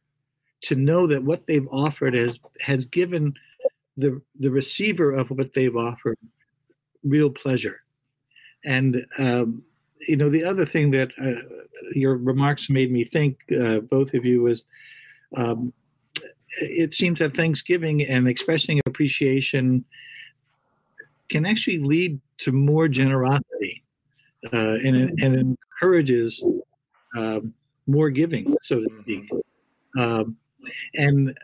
to 0.61 0.75
know 0.75 1.07
that 1.07 1.23
what 1.23 1.45
they've 1.45 1.67
offered 1.71 2.13
has 2.13 2.39
has 2.61 2.85
given 2.85 3.33
the 3.97 4.21
the 4.39 4.49
receiver 4.51 5.11
of 5.11 5.29
what 5.29 5.53
they've 5.53 5.75
offered 5.75 6.17
real 7.03 7.29
pleasure. 7.29 7.81
And 8.63 9.05
um, 9.17 9.63
you 10.07 10.15
know, 10.15 10.29
the 10.29 10.43
other 10.43 10.65
thing 10.65 10.91
that 10.91 11.11
uh, 11.21 11.41
your 11.93 12.17
remarks 12.17 12.69
made 12.69 12.91
me 12.91 13.03
think, 13.03 13.39
uh, 13.59 13.79
both 13.79 14.13
of 14.13 14.25
you, 14.25 14.43
was 14.43 14.65
um, 15.35 15.73
it 16.61 16.93
seems 16.93 17.19
that 17.19 17.35
Thanksgiving 17.35 18.03
and 18.03 18.27
expressing 18.27 18.79
appreciation 18.85 19.85
can 21.29 21.45
actually 21.45 21.79
lead 21.79 22.19
to 22.39 22.51
more 22.51 22.87
generosity 22.87 23.83
uh, 24.51 24.77
and, 24.83 25.19
and 25.21 25.57
encourages 25.81 26.45
uh, 27.15 27.39
more 27.87 28.09
giving, 28.09 28.55
so 28.61 28.81
to 28.81 28.87
speak. 29.01 29.29
Um, 29.97 30.37
and 30.95 31.37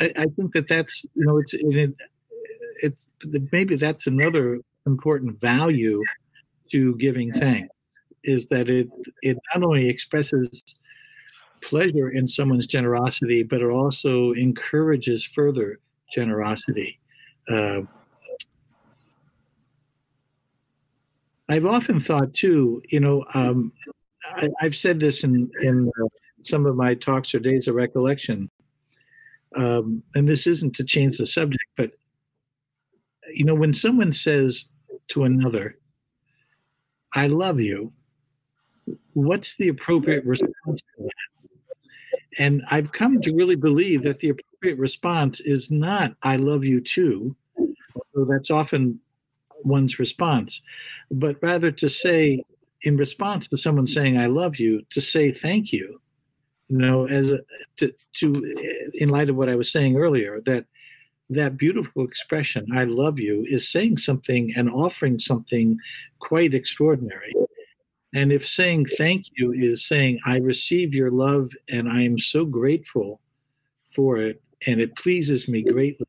I, 0.00 0.12
I, 0.16 0.26
think 0.36 0.52
that 0.54 0.68
that's 0.68 1.04
you 1.14 1.24
know 1.24 1.38
it's 1.38 1.54
it, 1.54 1.94
it, 2.82 2.94
maybe 3.52 3.76
that's 3.76 4.06
another 4.06 4.60
important 4.86 5.40
value 5.40 6.02
to 6.70 6.94
giving 6.96 7.32
thanks 7.32 7.74
is 8.24 8.46
that 8.48 8.68
it 8.68 8.88
it 9.22 9.38
not 9.54 9.62
only 9.62 9.88
expresses 9.88 10.62
pleasure 11.62 12.10
in 12.10 12.28
someone's 12.28 12.66
generosity, 12.66 13.42
but 13.42 13.60
it 13.60 13.70
also 13.70 14.32
encourages 14.32 15.24
further 15.24 15.78
generosity. 16.12 16.98
Uh, 17.48 17.82
I've 21.48 21.66
often 21.66 22.00
thought 22.00 22.34
too, 22.34 22.82
you 22.88 23.00
know, 23.00 23.24
um, 23.34 23.72
I, 24.24 24.50
have 24.60 24.76
said 24.76 24.98
this 24.98 25.22
in, 25.22 25.50
in 25.62 25.88
uh, 25.88 26.08
some 26.42 26.66
of 26.66 26.76
my 26.76 26.94
talks 26.94 27.34
or 27.34 27.38
days 27.38 27.68
of 27.68 27.76
recollection, 27.76 28.50
um, 29.54 30.02
and 30.14 30.28
this 30.28 30.46
isn't 30.46 30.74
to 30.76 30.84
change 30.84 31.18
the 31.18 31.26
subject, 31.26 31.64
but 31.76 31.92
you 33.32 33.44
know, 33.44 33.54
when 33.54 33.72
someone 33.72 34.12
says 34.12 34.66
to 35.08 35.24
another, 35.24 35.78
"I 37.14 37.28
love 37.28 37.60
you," 37.60 37.92
what's 39.14 39.56
the 39.56 39.68
appropriate 39.68 40.24
response 40.24 40.82
to 40.96 41.04
that? 41.04 41.35
And 42.38 42.62
I've 42.70 42.92
come 42.92 43.20
to 43.22 43.34
really 43.34 43.56
believe 43.56 44.02
that 44.02 44.18
the 44.18 44.30
appropriate 44.30 44.78
response 44.78 45.40
is 45.40 45.70
not, 45.70 46.14
I 46.22 46.36
love 46.36 46.64
you 46.64 46.80
too, 46.80 47.34
although 47.58 48.30
that's 48.30 48.50
often 48.50 49.00
one's 49.64 49.98
response, 49.98 50.60
but 51.10 51.36
rather 51.42 51.70
to 51.72 51.88
say, 51.88 52.44
in 52.82 52.96
response 52.96 53.48
to 53.48 53.56
someone 53.56 53.86
saying, 53.86 54.18
I 54.18 54.26
love 54.26 54.56
you, 54.56 54.82
to 54.90 55.00
say 55.00 55.32
thank 55.32 55.72
you. 55.72 56.00
You 56.68 56.78
know, 56.78 57.06
as 57.06 57.30
a, 57.30 57.40
to, 57.78 57.92
to, 58.16 58.90
in 58.94 59.08
light 59.08 59.30
of 59.30 59.36
what 59.36 59.48
I 59.48 59.54
was 59.54 59.72
saying 59.72 59.96
earlier, 59.96 60.40
that 60.46 60.66
that 61.30 61.56
beautiful 61.56 62.04
expression, 62.04 62.66
I 62.72 62.84
love 62.84 63.18
you, 63.18 63.44
is 63.48 63.68
saying 63.68 63.96
something 63.96 64.52
and 64.56 64.70
offering 64.70 65.18
something 65.18 65.78
quite 66.20 66.54
extraordinary. 66.54 67.32
And 68.16 68.32
if 68.32 68.48
saying 68.48 68.86
thank 68.96 69.26
you 69.36 69.52
is 69.52 69.86
saying, 69.86 70.20
I 70.24 70.38
receive 70.38 70.94
your 70.94 71.10
love 71.10 71.50
and 71.68 71.86
I 71.86 72.00
am 72.00 72.18
so 72.18 72.46
grateful 72.46 73.20
for 73.94 74.16
it 74.16 74.40
and 74.66 74.80
it 74.80 74.96
pleases 74.96 75.48
me 75.48 75.60
greatly, 75.62 76.06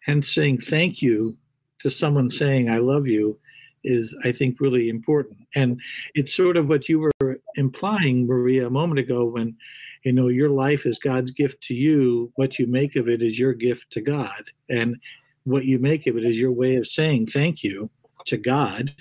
hence 0.00 0.30
saying 0.30 0.58
thank 0.58 1.00
you 1.00 1.38
to 1.80 1.88
someone 1.88 2.28
saying, 2.28 2.68
I 2.68 2.80
love 2.80 3.06
you 3.06 3.38
is, 3.82 4.14
I 4.22 4.32
think, 4.32 4.60
really 4.60 4.90
important. 4.90 5.38
And 5.54 5.80
it's 6.14 6.36
sort 6.36 6.58
of 6.58 6.68
what 6.68 6.90
you 6.90 6.98
were 6.98 7.40
implying, 7.54 8.26
Maria, 8.26 8.66
a 8.66 8.70
moment 8.70 9.00
ago 9.00 9.24
when, 9.24 9.56
you 10.04 10.12
know, 10.12 10.28
your 10.28 10.50
life 10.50 10.84
is 10.84 10.98
God's 10.98 11.30
gift 11.30 11.62
to 11.62 11.74
you. 11.74 12.30
What 12.36 12.58
you 12.58 12.66
make 12.66 12.94
of 12.94 13.08
it 13.08 13.22
is 13.22 13.38
your 13.38 13.54
gift 13.54 13.90
to 13.92 14.02
God. 14.02 14.50
And 14.68 14.98
what 15.44 15.64
you 15.64 15.78
make 15.78 16.06
of 16.06 16.18
it 16.18 16.24
is 16.24 16.38
your 16.38 16.52
way 16.52 16.76
of 16.76 16.86
saying 16.86 17.28
thank 17.28 17.64
you 17.64 17.88
to 18.26 18.36
God 18.36 18.94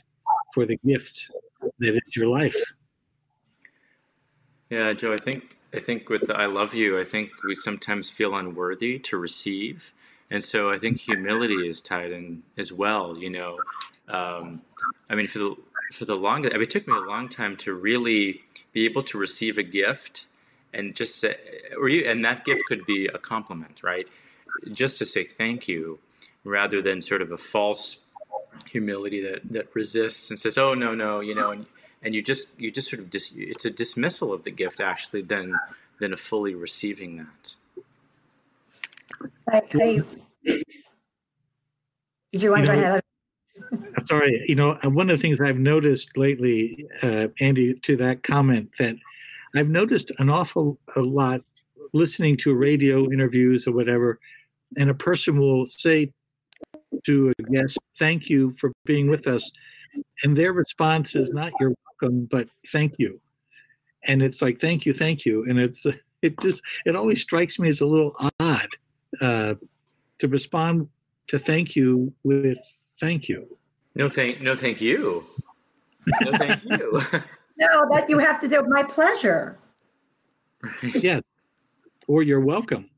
for 0.54 0.66
the 0.66 0.78
gift 0.78 1.30
that 1.80 1.96
is 1.96 2.16
your 2.16 2.28
life. 2.28 2.56
Yeah, 4.70 4.94
Joe, 4.94 5.14
I 5.14 5.18
think 5.18 5.58
I 5.74 5.80
think 5.80 6.10
with 6.10 6.28
the 6.28 6.36
I 6.36 6.46
love 6.46 6.74
you, 6.74 7.00
I 7.00 7.04
think 7.04 7.32
we 7.44 7.56
sometimes 7.56 8.10
feel 8.10 8.36
unworthy 8.36 9.00
to 9.00 9.18
receive. 9.18 9.94
And 10.30 10.42
so 10.42 10.72
I 10.72 10.80
think 10.80 11.02
humility 11.02 11.68
is 11.68 11.82
tied 11.82 12.12
in 12.12 12.44
as 12.58 12.72
well, 12.72 13.18
you 13.18 13.30
know. 13.30 13.60
Um, 14.08 14.62
I 15.10 15.16
mean, 15.16 15.28
for 15.28 15.40
the, 15.40 15.56
for 15.92 16.06
the 16.06 16.16
longest, 16.16 16.54
I 16.54 16.58
mean, 16.58 16.64
it 16.64 16.70
took 16.70 16.88
me 16.88 16.94
a 16.96 17.02
long 17.02 17.28
time 17.28 17.58
to 17.58 17.74
really 17.74 18.44
be 18.72 18.86
able 18.86 19.04
to 19.04 19.18
receive 19.18 19.58
a 19.58 19.64
gift 19.64 20.26
and 20.74 20.96
just 20.96 21.20
say, 21.20 21.36
or 21.78 21.90
you, 21.90 22.06
and 22.10 22.24
that 22.24 22.46
gift 22.46 22.62
could 22.68 22.86
be 22.86 23.08
a 23.08 23.18
compliment, 23.18 23.82
right? 23.84 24.08
Just 24.72 24.98
to 25.00 25.06
say 25.06 25.26
thank 25.26 25.68
you 25.68 26.00
rather 26.46 26.82
than 26.82 27.02
sort 27.02 27.22
of 27.22 27.32
a 27.32 27.38
false 27.38 28.06
humility 28.70 29.22
that, 29.22 29.42
that 29.52 29.68
resists 29.74 30.30
and 30.30 30.40
says, 30.40 30.58
oh, 30.58 30.74
no, 30.74 30.94
no, 30.94 31.20
you 31.20 31.36
know, 31.36 31.52
and, 31.52 31.66
and 32.02 32.16
you 32.16 32.22
just, 32.22 32.60
you 32.60 32.72
just 32.72 32.90
sort 32.90 33.02
of, 33.02 33.10
dis, 33.10 33.32
it's 33.36 33.66
a 33.66 33.70
dismissal 33.70 34.34
of 34.34 34.44
the 34.44 34.52
gift 34.52 34.80
actually 34.80 35.22
than, 35.22 35.56
than 36.00 36.14
a 36.14 36.18
fully 36.18 36.56
receiving 36.56 37.18
that. 37.18 37.56
I, 39.50 39.62
I, 39.76 40.02
did 42.32 42.44
you 42.44 42.52
want 42.52 42.62
You 42.62 42.68
to 42.68 42.74
know, 42.74 42.80
ahead? 42.80 43.02
Sorry, 44.08 44.44
you 44.48 44.56
know, 44.56 44.78
one 44.84 45.10
of 45.10 45.18
the 45.18 45.22
things 45.22 45.40
I've 45.40 45.60
noticed 45.60 46.18
lately, 46.18 46.88
uh, 47.02 47.28
Andy, 47.40 47.76
to 47.82 47.98
that 47.98 48.24
comment, 48.24 48.72
that 48.80 48.96
I've 49.56 49.70
noticed 49.70 50.12
an 50.18 50.30
awful 50.30 50.80
a 50.96 51.02
lot 51.02 51.42
listening 51.94 52.38
to 52.38 52.54
radio 52.56 53.12
interviews 53.12 53.68
or 53.68 53.74
whatever, 53.74 54.20
and 54.78 54.90
a 54.90 54.94
person 54.94 55.40
will 55.40 55.66
say 55.66 56.14
to 57.06 57.34
a 57.38 57.44
guest, 57.44 57.78
"Thank 57.98 58.30
you 58.30 58.54
for 58.60 58.72
being 58.86 59.10
with 59.10 59.28
us," 59.28 59.52
and 60.24 60.36
their 60.36 60.54
response 60.54 61.16
is 61.16 61.32
not 61.32 61.52
"You're 61.60 61.74
welcome," 62.02 62.28
but 62.32 62.50
"Thank 62.72 62.96
you," 62.98 63.20
and 64.04 64.22
it's 64.22 64.42
like 64.42 64.60
"Thank 64.60 64.86
you, 64.86 64.94
thank 64.94 65.26
you," 65.26 65.46
and 65.48 65.60
it's 65.60 65.86
it 66.22 66.40
just 66.40 66.62
it 66.86 66.96
always 66.96 67.22
strikes 67.22 67.60
me 67.60 67.70
as 67.70 67.82
a 67.82 67.86
little 67.86 68.16
odd 68.40 68.70
uh, 69.20 69.56
to 70.20 70.28
respond 70.28 70.88
to 71.28 71.40
"Thank 71.40 71.76
you" 71.76 72.14
with 72.24 72.60
"Thank 73.00 73.30
you." 73.30 73.58
No, 73.96 74.10
thank, 74.10 74.42
no, 74.42 74.56
thank 74.56 74.80
you. 74.80 75.26
No, 76.22 76.32
thank 76.38 76.64
you. 76.64 77.02
No, 77.58 77.88
that 77.92 78.10
you 78.10 78.18
have 78.18 78.42
to 78.42 78.48
do. 78.48 78.64
My 78.70 78.82
pleasure. 78.82 79.60
yeah 80.96 81.20
or 82.08 82.24
you're 82.24 82.42
welcome 82.42 82.90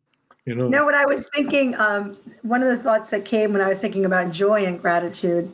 you 0.46 0.56
know 0.56 0.68
No, 0.68 0.86
what 0.86 0.96
I 0.96 1.06
was 1.06 1.30
thinking, 1.30 1.76
um, 1.76 2.18
one 2.42 2.62
of 2.64 2.70
the 2.70 2.84
thoughts 2.84 3.10
that 3.12 3.26
came 3.26 3.54
when 3.54 3.62
I 3.62 3.70
was 3.70 3.80
thinking 3.80 4.06
about 4.06 4.32
joy 4.32 4.66
and 4.66 4.82
gratitude 4.82 5.52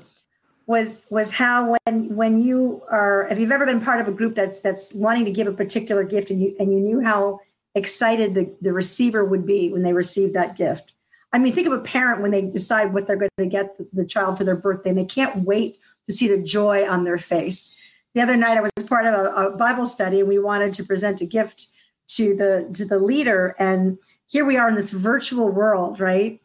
was 0.65 0.99
was 1.09 1.31
how 1.31 1.75
when 1.85 2.15
when 2.15 2.37
you 2.37 2.83
are 2.91 3.27
if 3.31 3.39
you've 3.39 3.51
ever 3.51 3.65
been 3.65 3.81
part 3.81 3.99
of 3.99 4.07
a 4.07 4.11
group 4.11 4.35
that's 4.35 4.59
that's 4.59 4.93
wanting 4.93 5.25
to 5.25 5.31
give 5.31 5.47
a 5.47 5.51
particular 5.51 6.03
gift 6.03 6.29
and 6.29 6.39
you 6.39 6.55
and 6.59 6.71
you 6.71 6.79
knew 6.79 7.01
how 7.01 7.39
excited 7.73 8.35
the, 8.35 8.55
the 8.61 8.71
receiver 8.71 9.25
would 9.25 9.45
be 9.45 9.71
when 9.71 9.83
they 9.83 9.93
received 9.93 10.33
that 10.33 10.55
gift. 10.55 10.93
I 11.31 11.37
mean, 11.37 11.53
think 11.53 11.67
of 11.67 11.73
a 11.73 11.79
parent 11.79 12.21
when 12.21 12.31
they 12.31 12.43
decide 12.43 12.93
what 12.93 13.05
they're 13.05 13.15
going 13.15 13.29
to 13.37 13.45
get 13.45 13.77
the, 13.93 14.05
child 14.05 14.37
for 14.37 14.43
their 14.43 14.55
birthday 14.55 14.89
and 14.89 14.97
they 14.97 15.05
can't 15.05 15.43
wait 15.45 15.77
to 16.07 16.13
see 16.13 16.27
the 16.27 16.41
joy 16.41 16.89
on 16.89 17.03
their 17.03 17.19
face. 17.19 17.77
The 18.15 18.21
other 18.21 18.35
night 18.35 18.57
I 18.57 18.61
was 18.61 18.71
part 18.87 19.05
of 19.05 19.13
a, 19.13 19.47
a 19.47 19.49
Bible 19.51 19.85
study 19.85 20.19
and 20.19 20.29
we 20.29 20.39
wanted 20.39 20.73
to 20.73 20.83
present 20.83 21.21
a 21.21 21.25
gift 21.25 21.67
to 22.09 22.35
the 22.35 22.69
to 22.73 22.85
the 22.85 22.99
leader 22.99 23.55
and 23.59 23.97
here 24.29 24.45
we 24.45 24.57
are 24.57 24.69
in 24.69 24.75
this 24.75 24.91
virtual 24.91 25.49
world, 25.49 25.99
right? 25.99 26.39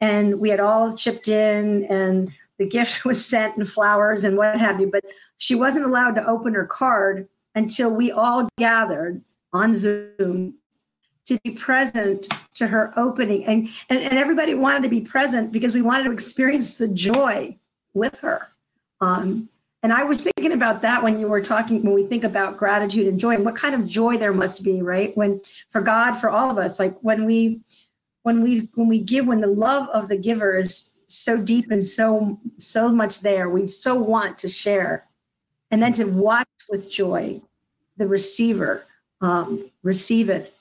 And 0.00 0.38
we 0.38 0.50
had 0.50 0.60
all 0.60 0.92
chipped 0.92 1.28
in 1.28 1.84
and 1.84 2.32
the 2.58 2.66
gift 2.66 3.04
was 3.04 3.24
sent 3.24 3.56
and 3.56 3.68
flowers 3.68 4.24
and 4.24 4.36
what 4.36 4.58
have 4.58 4.80
you, 4.80 4.90
but 4.90 5.04
she 5.38 5.54
wasn't 5.54 5.86
allowed 5.86 6.14
to 6.16 6.26
open 6.26 6.54
her 6.54 6.66
card 6.66 7.28
until 7.54 7.90
we 7.90 8.10
all 8.10 8.48
gathered 8.58 9.22
on 9.52 9.72
Zoom 9.72 10.54
to 11.24 11.38
be 11.44 11.50
present 11.50 12.28
to 12.54 12.66
her 12.66 12.92
opening. 12.98 13.44
And, 13.44 13.68
and, 13.88 14.00
and 14.00 14.18
everybody 14.18 14.54
wanted 14.54 14.82
to 14.82 14.88
be 14.88 15.00
present 15.00 15.52
because 15.52 15.74
we 15.74 15.82
wanted 15.82 16.04
to 16.04 16.12
experience 16.12 16.74
the 16.74 16.88
joy 16.88 17.56
with 17.94 18.18
her. 18.20 18.48
Um, 19.00 19.48
and 19.82 19.92
I 19.92 20.02
was 20.02 20.22
thinking 20.22 20.52
about 20.52 20.82
that 20.82 21.02
when 21.02 21.20
you 21.20 21.28
were 21.28 21.40
talking, 21.40 21.82
when 21.82 21.94
we 21.94 22.04
think 22.04 22.24
about 22.24 22.56
gratitude 22.56 23.06
and 23.06 23.18
joy 23.18 23.34
and 23.34 23.44
what 23.44 23.54
kind 23.54 23.74
of 23.74 23.86
joy 23.86 24.16
there 24.16 24.32
must 24.32 24.64
be, 24.64 24.82
right? 24.82 25.16
When 25.16 25.40
for 25.70 25.80
God, 25.80 26.12
for 26.12 26.30
all 26.30 26.50
of 26.50 26.58
us, 26.58 26.80
like 26.80 26.98
when 27.00 27.24
we, 27.24 27.62
when 28.22 28.42
we, 28.42 28.68
when 28.74 28.88
we 28.88 29.00
give, 29.00 29.28
when 29.28 29.40
the 29.40 29.46
love 29.46 29.88
of 29.90 30.08
the 30.08 30.16
giver 30.16 30.58
is 30.58 30.90
so 31.06 31.36
deep 31.36 31.70
and 31.70 31.84
so, 31.84 32.40
so 32.58 32.90
much 32.90 33.20
there, 33.20 33.48
we 33.48 33.68
so 33.68 33.94
want 33.94 34.36
to 34.38 34.48
share. 34.48 35.06
And 35.70 35.80
then 35.80 35.92
to 35.94 36.04
watch 36.04 36.48
with 36.68 36.90
joy 36.90 37.40
the 37.96 38.08
receiver 38.08 38.84
um, 39.20 39.70
receive 39.82 40.28
it. 40.28 40.54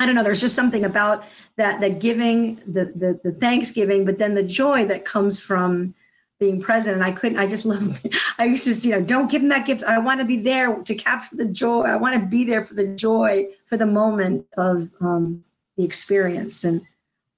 I 0.00 0.06
don't 0.06 0.14
know. 0.14 0.22
There's 0.22 0.40
just 0.40 0.54
something 0.54 0.84
about 0.84 1.24
that, 1.56 1.80
the 1.80 1.90
giving, 1.90 2.56
the, 2.66 2.84
the, 2.84 3.20
the 3.24 3.32
Thanksgiving, 3.32 4.04
but 4.04 4.18
then 4.18 4.34
the 4.34 4.44
joy 4.44 4.84
that 4.84 5.04
comes 5.04 5.40
from 5.40 5.94
being 6.38 6.60
present. 6.60 6.94
And 6.94 7.04
I 7.04 7.12
couldn't, 7.12 7.38
I 7.38 7.46
just 7.46 7.64
love, 7.64 8.00
I 8.38 8.44
used 8.44 8.64
to, 8.64 8.88
you 8.88 8.94
know, 8.94 9.02
don't 9.02 9.30
give 9.30 9.42
them 9.42 9.48
that 9.50 9.66
gift. 9.66 9.82
I 9.82 9.98
want 9.98 10.20
to 10.20 10.26
be 10.26 10.36
there 10.36 10.74
to 10.82 10.94
capture 10.94 11.36
the 11.36 11.46
joy. 11.46 11.82
I 11.82 11.96
want 11.96 12.14
to 12.14 12.26
be 12.26 12.44
there 12.44 12.64
for 12.64 12.74
the 12.74 12.86
joy, 12.86 13.48
for 13.66 13.76
the 13.76 13.86
moment 13.86 14.46
of 14.56 14.88
um, 15.00 15.44
the 15.76 15.84
experience. 15.84 16.64
And 16.64 16.82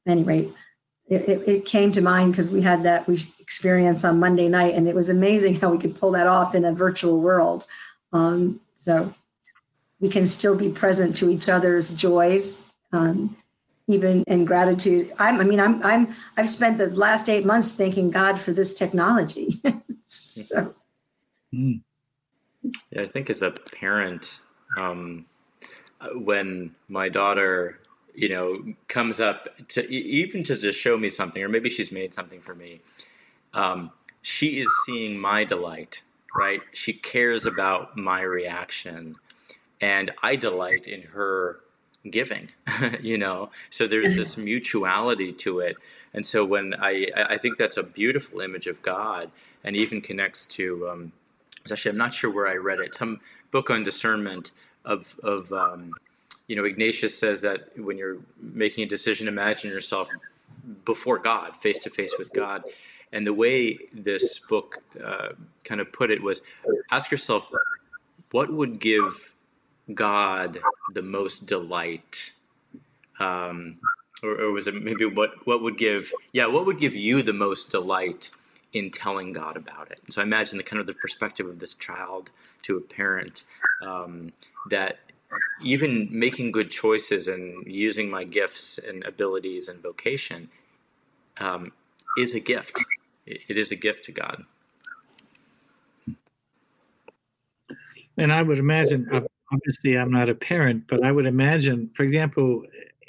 at 0.06 0.12
any 0.12 0.22
rate, 0.22 0.52
it, 1.08 1.28
it, 1.28 1.48
it 1.48 1.64
came 1.66 1.92
to 1.92 2.00
mind 2.00 2.32
because 2.32 2.48
we 2.48 2.62
had 2.62 2.84
that 2.84 3.06
we 3.08 3.18
experience 3.40 4.04
on 4.04 4.20
Monday 4.20 4.48
night, 4.48 4.74
and 4.74 4.88
it 4.88 4.94
was 4.94 5.08
amazing 5.08 5.56
how 5.56 5.70
we 5.70 5.78
could 5.78 5.96
pull 5.96 6.12
that 6.12 6.28
off 6.28 6.54
in 6.54 6.64
a 6.64 6.72
virtual 6.72 7.20
world. 7.20 7.66
Um, 8.12 8.60
so 8.76 9.12
we 9.98 10.08
can 10.08 10.24
still 10.24 10.54
be 10.54 10.70
present 10.70 11.16
to 11.16 11.28
each 11.28 11.48
other's 11.48 11.90
joys. 11.90 12.58
Um, 12.92 13.36
even 13.92 14.24
in 14.26 14.44
gratitude. 14.44 15.12
I'm, 15.18 15.40
I 15.40 15.44
mean, 15.44 15.60
I'm, 15.60 15.82
I'm, 15.82 16.14
I've 16.36 16.48
spent 16.48 16.78
the 16.78 16.90
last 16.90 17.28
eight 17.28 17.44
months 17.44 17.72
thanking 17.72 18.10
God 18.10 18.38
for 18.38 18.52
this 18.52 18.72
technology. 18.72 19.60
so, 20.06 20.74
Mm. 21.54 21.82
Yeah, 22.90 23.02
I 23.02 23.06
think 23.06 23.30
as 23.30 23.42
a 23.42 23.50
parent, 23.50 24.40
um, 24.76 25.26
when 26.14 26.74
my 26.88 27.08
daughter, 27.08 27.80
you 28.14 28.28
know, 28.28 28.74
comes 28.88 29.20
up 29.20 29.48
to 29.68 29.82
e- 29.92 30.22
even 30.22 30.42
to 30.44 30.58
just 30.58 30.78
show 30.78 30.96
me 30.96 31.08
something, 31.08 31.42
or 31.42 31.48
maybe 31.48 31.68
she's 31.68 31.92
made 31.92 32.12
something 32.12 32.40
for 32.40 32.54
me, 32.54 32.80
um, 33.54 33.90
she 34.22 34.60
is 34.60 34.68
seeing 34.84 35.18
my 35.18 35.44
delight, 35.44 36.02
right? 36.34 36.60
She 36.72 36.92
cares 36.92 37.46
about 37.46 37.96
my 37.96 38.22
reaction, 38.22 39.16
and 39.80 40.10
I 40.22 40.36
delight 40.36 40.86
in 40.86 41.02
her 41.02 41.60
giving 42.08 42.48
you 43.00 43.18
know? 43.18 43.50
So 43.68 43.86
there's 43.86 44.16
this 44.16 44.36
mutuality 44.36 45.32
to 45.32 45.60
it. 45.60 45.76
And 46.14 46.24
so 46.24 46.44
when 46.44 46.74
i 46.80 47.06
i 47.16 47.36
think 47.36 47.58
that's 47.58 47.76
a 47.76 47.82
beautiful 47.82 48.40
image 48.40 48.66
of 48.66 48.82
god 48.82 49.30
and 49.62 49.76
even 49.76 50.00
connects 50.00 50.44
to 50.46 50.88
um 50.88 51.12
actually 51.70 51.90
i'm 51.90 51.98
not 51.98 52.14
sure 52.14 52.30
where 52.30 52.48
i 52.48 52.56
read 52.56 52.80
it. 52.80 52.94
Some 52.94 53.20
book 53.50 53.70
on 53.70 53.82
discernment 53.82 54.50
of 54.84 55.18
of 55.22 55.52
um 55.52 55.92
you 56.48 56.56
know 56.56 56.64
ignatius 56.64 57.18
says 57.18 57.42
that 57.42 57.78
when 57.78 57.98
you're 57.98 58.18
making 58.40 58.84
a 58.84 58.88
decision 58.88 59.28
imagine 59.28 59.70
yourself 59.70 60.08
before 60.84 61.18
god 61.18 61.56
face 61.56 61.78
to 61.80 61.90
face 61.90 62.14
with 62.18 62.32
god. 62.32 62.62
And 63.12 63.26
the 63.26 63.34
way 63.34 63.76
this 63.92 64.38
book 64.38 64.84
uh, 65.04 65.30
kind 65.64 65.80
of 65.80 65.92
put 65.92 66.12
it 66.12 66.22
was 66.22 66.42
ask 66.92 67.10
yourself 67.10 67.50
what 68.30 68.52
would 68.52 68.78
give 68.78 69.34
God 69.94 70.58
the 70.94 71.02
most 71.02 71.46
delight? 71.46 72.32
Um, 73.18 73.78
or, 74.22 74.38
or 74.40 74.52
was 74.52 74.66
it 74.66 74.74
maybe 74.82 75.04
what, 75.04 75.46
what 75.46 75.62
would 75.62 75.76
give, 75.76 76.12
yeah, 76.32 76.46
what 76.46 76.66
would 76.66 76.78
give 76.78 76.94
you 76.94 77.22
the 77.22 77.32
most 77.32 77.70
delight 77.70 78.30
in 78.72 78.90
telling 78.90 79.32
God 79.32 79.56
about 79.56 79.90
it? 79.90 80.00
So 80.08 80.20
I 80.20 80.24
imagine 80.24 80.58
the 80.58 80.64
kind 80.64 80.80
of 80.80 80.86
the 80.86 80.94
perspective 80.94 81.46
of 81.46 81.58
this 81.58 81.74
child 81.74 82.30
to 82.62 82.76
a 82.76 82.80
parent 82.80 83.44
um, 83.82 84.32
that 84.68 84.98
even 85.62 86.08
making 86.10 86.52
good 86.52 86.70
choices 86.70 87.28
and 87.28 87.66
using 87.66 88.10
my 88.10 88.24
gifts 88.24 88.78
and 88.78 89.04
abilities 89.04 89.68
and 89.68 89.80
vocation 89.80 90.50
um, 91.38 91.72
is 92.18 92.34
a 92.34 92.40
gift. 92.40 92.78
It 93.26 93.56
is 93.56 93.70
a 93.70 93.76
gift 93.76 94.04
to 94.04 94.12
God. 94.12 94.44
and 98.20 98.32
i 98.32 98.42
would 98.42 98.58
imagine 98.58 99.08
obviously 99.52 99.96
i'm 99.96 100.10
not 100.10 100.28
a 100.28 100.34
parent 100.34 100.84
but 100.88 101.04
i 101.04 101.12
would 101.12 101.26
imagine 101.26 101.90
for 101.94 102.02
example 102.02 102.62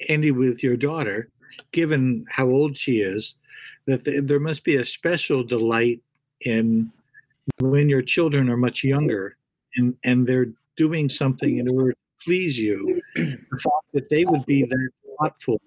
andy 0.09 0.31
with 0.31 0.63
your 0.63 0.77
daughter 0.77 1.29
given 1.71 2.25
how 2.29 2.47
old 2.47 2.75
she 2.77 3.01
is 3.01 3.35
that 3.85 4.03
th- 4.05 4.23
there 4.25 4.39
must 4.39 4.63
be 4.63 4.75
a 4.75 4.85
special 4.85 5.43
delight 5.43 6.01
in 6.41 6.91
when 7.59 7.89
your 7.89 8.01
children 8.01 8.49
are 8.49 8.57
much 8.57 8.83
younger 8.83 9.37
and 9.75 9.95
and 10.03 10.27
they're 10.27 10.51
doing 10.77 11.09
something 11.09 11.57
in 11.57 11.67
order 11.69 11.91
to 11.91 11.97
please 12.23 12.57
you 12.57 13.01
the 13.15 13.37
fact 13.51 13.85
that 13.93 14.09
they 14.09 14.25
would 14.25 14.45
be 14.45 14.63
that 14.63 14.89
thoughtful 15.19 15.61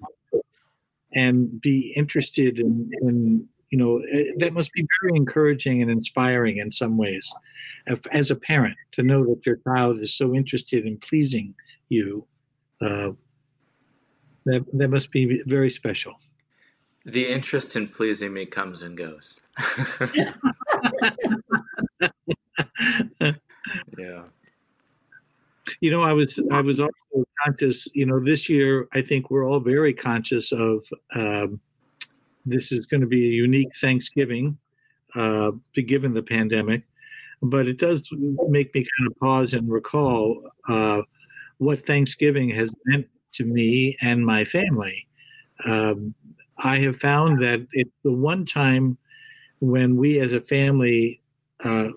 and 1.15 1.61
be 1.61 1.93
interested 1.97 2.59
in, 2.59 2.91
in 3.03 3.49
you 3.75 3.81
know 3.81 3.99
eh, 4.13 4.31
that 4.39 4.53
must 4.53 4.73
be 4.73 4.87
very 5.03 5.17
encouraging 5.17 5.83
and 5.83 5.91
inspiring 5.91 6.59
in 6.59 6.71
some 6.71 6.97
ways 6.97 7.35
as 8.13 8.31
a 8.31 8.37
parent 8.37 8.77
to 8.93 9.03
know 9.03 9.25
that 9.25 9.45
your 9.45 9.57
child 9.67 9.99
is 9.99 10.17
so 10.17 10.33
interested 10.33 10.87
in 10.87 10.97
pleasing 10.99 11.53
you 11.89 12.25
uh, 12.81 13.11
that, 14.45 14.65
that 14.75 14.89
must 14.89 15.11
be 15.11 15.43
very 15.47 15.71
special. 15.71 16.15
The 17.05 17.27
interest 17.27 17.75
in 17.75 17.89
pleasing 17.89 18.33
me 18.33 18.47
comes 18.47 18.83
and 18.83 18.97
goes. 18.97 19.41
Yeah. 23.99 24.25
You 25.81 25.91
know 25.91 26.03
i 26.03 26.13
was 26.13 26.39
i 26.53 26.61
was 26.61 26.79
also 26.79 27.25
conscious 27.43 27.89
you 27.95 28.05
know 28.05 28.21
this 28.23 28.49
year 28.49 28.87
i 28.93 29.01
think 29.01 29.31
we're 29.31 29.49
all 29.49 29.61
very 29.61 29.95
conscious 29.95 30.53
of 30.53 30.85
um, 31.15 31.61
this 32.47 32.73
is 32.73 32.87
going 32.87 33.01
to 33.01 33.07
be 33.07 33.27
a 33.27 33.33
unique 33.33 33.75
Thanksgiving, 33.81 34.59
uh, 35.15 35.53
given 35.87 36.15
the 36.15 36.23
pandemic, 36.23 36.83
but 37.43 37.69
it 37.69 37.79
does 37.79 38.09
make 38.49 38.75
me 38.75 38.87
kind 38.97 39.11
of 39.11 39.19
pause 39.19 39.55
and 39.55 39.71
recall 39.71 40.43
uh, 40.69 41.03
what 41.59 41.87
Thanksgiving 41.87 42.51
has 42.51 42.73
meant 42.87 43.07
to 43.33 43.45
me 43.45 43.97
and 44.01 44.25
my 44.25 44.45
family. 44.45 45.07
Um, 45.65 46.15
I 46.59 46.79
have 46.79 46.97
found 46.97 47.41
that 47.43 47.67
it's 47.73 47.91
the 48.03 48.13
one 48.13 48.45
time 48.45 48.97
when 49.61 49.97
we 49.97 50.21
as 50.21 50.33
a 50.33 50.41
family, 50.41 51.21
uh, 51.65 51.91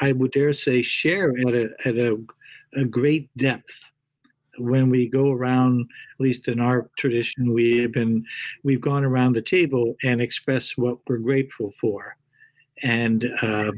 I 0.00 0.12
would 0.12 0.32
dare 0.32 0.52
say, 0.52 0.82
share 0.82 1.30
at 1.46 1.54
a, 1.54 1.68
at 1.84 1.96
a, 1.96 2.18
a 2.76 2.84
great 2.84 3.28
depth 3.36 3.72
when 4.58 4.90
we 4.90 5.08
go 5.08 5.30
around 5.30 5.80
at 5.80 6.20
least 6.20 6.48
in 6.48 6.60
our 6.60 6.90
tradition 6.98 7.52
we 7.52 7.78
have 7.78 7.92
been 7.92 8.24
we've 8.62 8.80
gone 8.80 9.04
around 9.04 9.32
the 9.32 9.42
table 9.42 9.94
and 10.02 10.20
expressed 10.20 10.78
what 10.78 10.98
we're 11.06 11.18
grateful 11.18 11.72
for. 11.80 12.16
And 12.82 13.24
uh, 13.42 13.72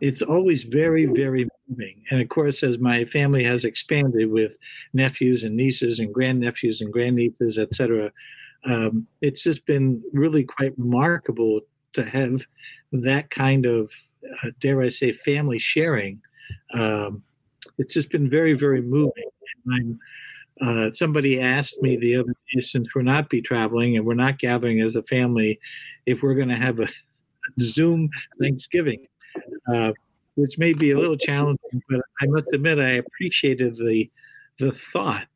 it's 0.00 0.22
always 0.22 0.64
very 0.64 1.06
very 1.06 1.48
moving. 1.68 2.02
And 2.10 2.20
of 2.20 2.28
course 2.28 2.62
as 2.62 2.78
my 2.78 3.04
family 3.04 3.44
has 3.44 3.64
expanded 3.64 4.30
with 4.30 4.56
nephews 4.92 5.44
and 5.44 5.56
nieces 5.56 5.98
and 5.98 6.14
grandnephews 6.14 6.80
and 6.80 6.92
grandnieces 6.92 7.58
etc 7.58 8.12
um, 8.66 9.06
it's 9.20 9.42
just 9.42 9.66
been 9.66 10.02
really 10.12 10.44
quite 10.44 10.76
remarkable 10.78 11.60
to 11.92 12.04
have 12.04 12.42
that 12.92 13.30
kind 13.30 13.66
of 13.66 13.90
uh, 14.42 14.50
dare 14.60 14.82
i 14.82 14.88
say 14.88 15.12
family 15.12 15.58
sharing 15.58 16.20
um, 16.72 17.22
it's 17.78 17.94
just 17.94 18.10
been 18.10 18.28
very 18.28 18.52
very 18.52 18.82
moving 18.82 19.24
uh, 20.60 20.90
somebody 20.92 21.40
asked 21.40 21.82
me 21.82 21.96
the 21.96 22.14
other 22.14 22.32
day 22.54 22.62
since 22.62 22.94
we're 22.94 23.02
not 23.02 23.28
be 23.28 23.42
traveling 23.42 23.96
and 23.96 24.06
we're 24.06 24.14
not 24.14 24.38
gathering 24.38 24.80
as 24.80 24.94
a 24.94 25.02
family 25.02 25.58
if 26.06 26.22
we're 26.22 26.34
going 26.34 26.48
to 26.48 26.56
have 26.56 26.78
a 26.78 26.88
zoom 27.60 28.08
thanksgiving 28.40 29.04
uh, 29.72 29.92
which 30.36 30.58
may 30.58 30.72
be 30.72 30.90
a 30.90 30.98
little 30.98 31.16
challenging, 31.16 31.82
but 31.88 32.00
I 32.20 32.26
must 32.26 32.46
admit 32.52 32.78
I 32.78 32.92
appreciated 32.92 33.76
the 33.76 34.10
the 34.60 34.72
thought, 34.72 35.26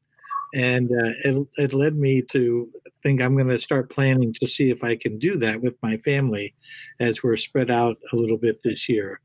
and 0.54 0.90
uh, 0.90 1.12
it, 1.24 1.48
it 1.56 1.74
led 1.74 1.96
me 1.96 2.22
to 2.30 2.70
think 3.02 3.20
I'm 3.20 3.34
going 3.34 3.48
to 3.48 3.58
start 3.58 3.90
planning 3.90 4.32
to 4.34 4.48
see 4.48 4.70
if 4.70 4.84
I 4.84 4.96
can 4.96 5.18
do 5.18 5.36
that 5.38 5.60
with 5.60 5.74
my 5.82 5.96
family 5.98 6.54
as 7.00 7.22
we're 7.22 7.36
spread 7.36 7.70
out 7.70 7.96
a 8.12 8.16
little 8.16 8.36
bit 8.36 8.62
this 8.62 8.88
year. 8.88 9.20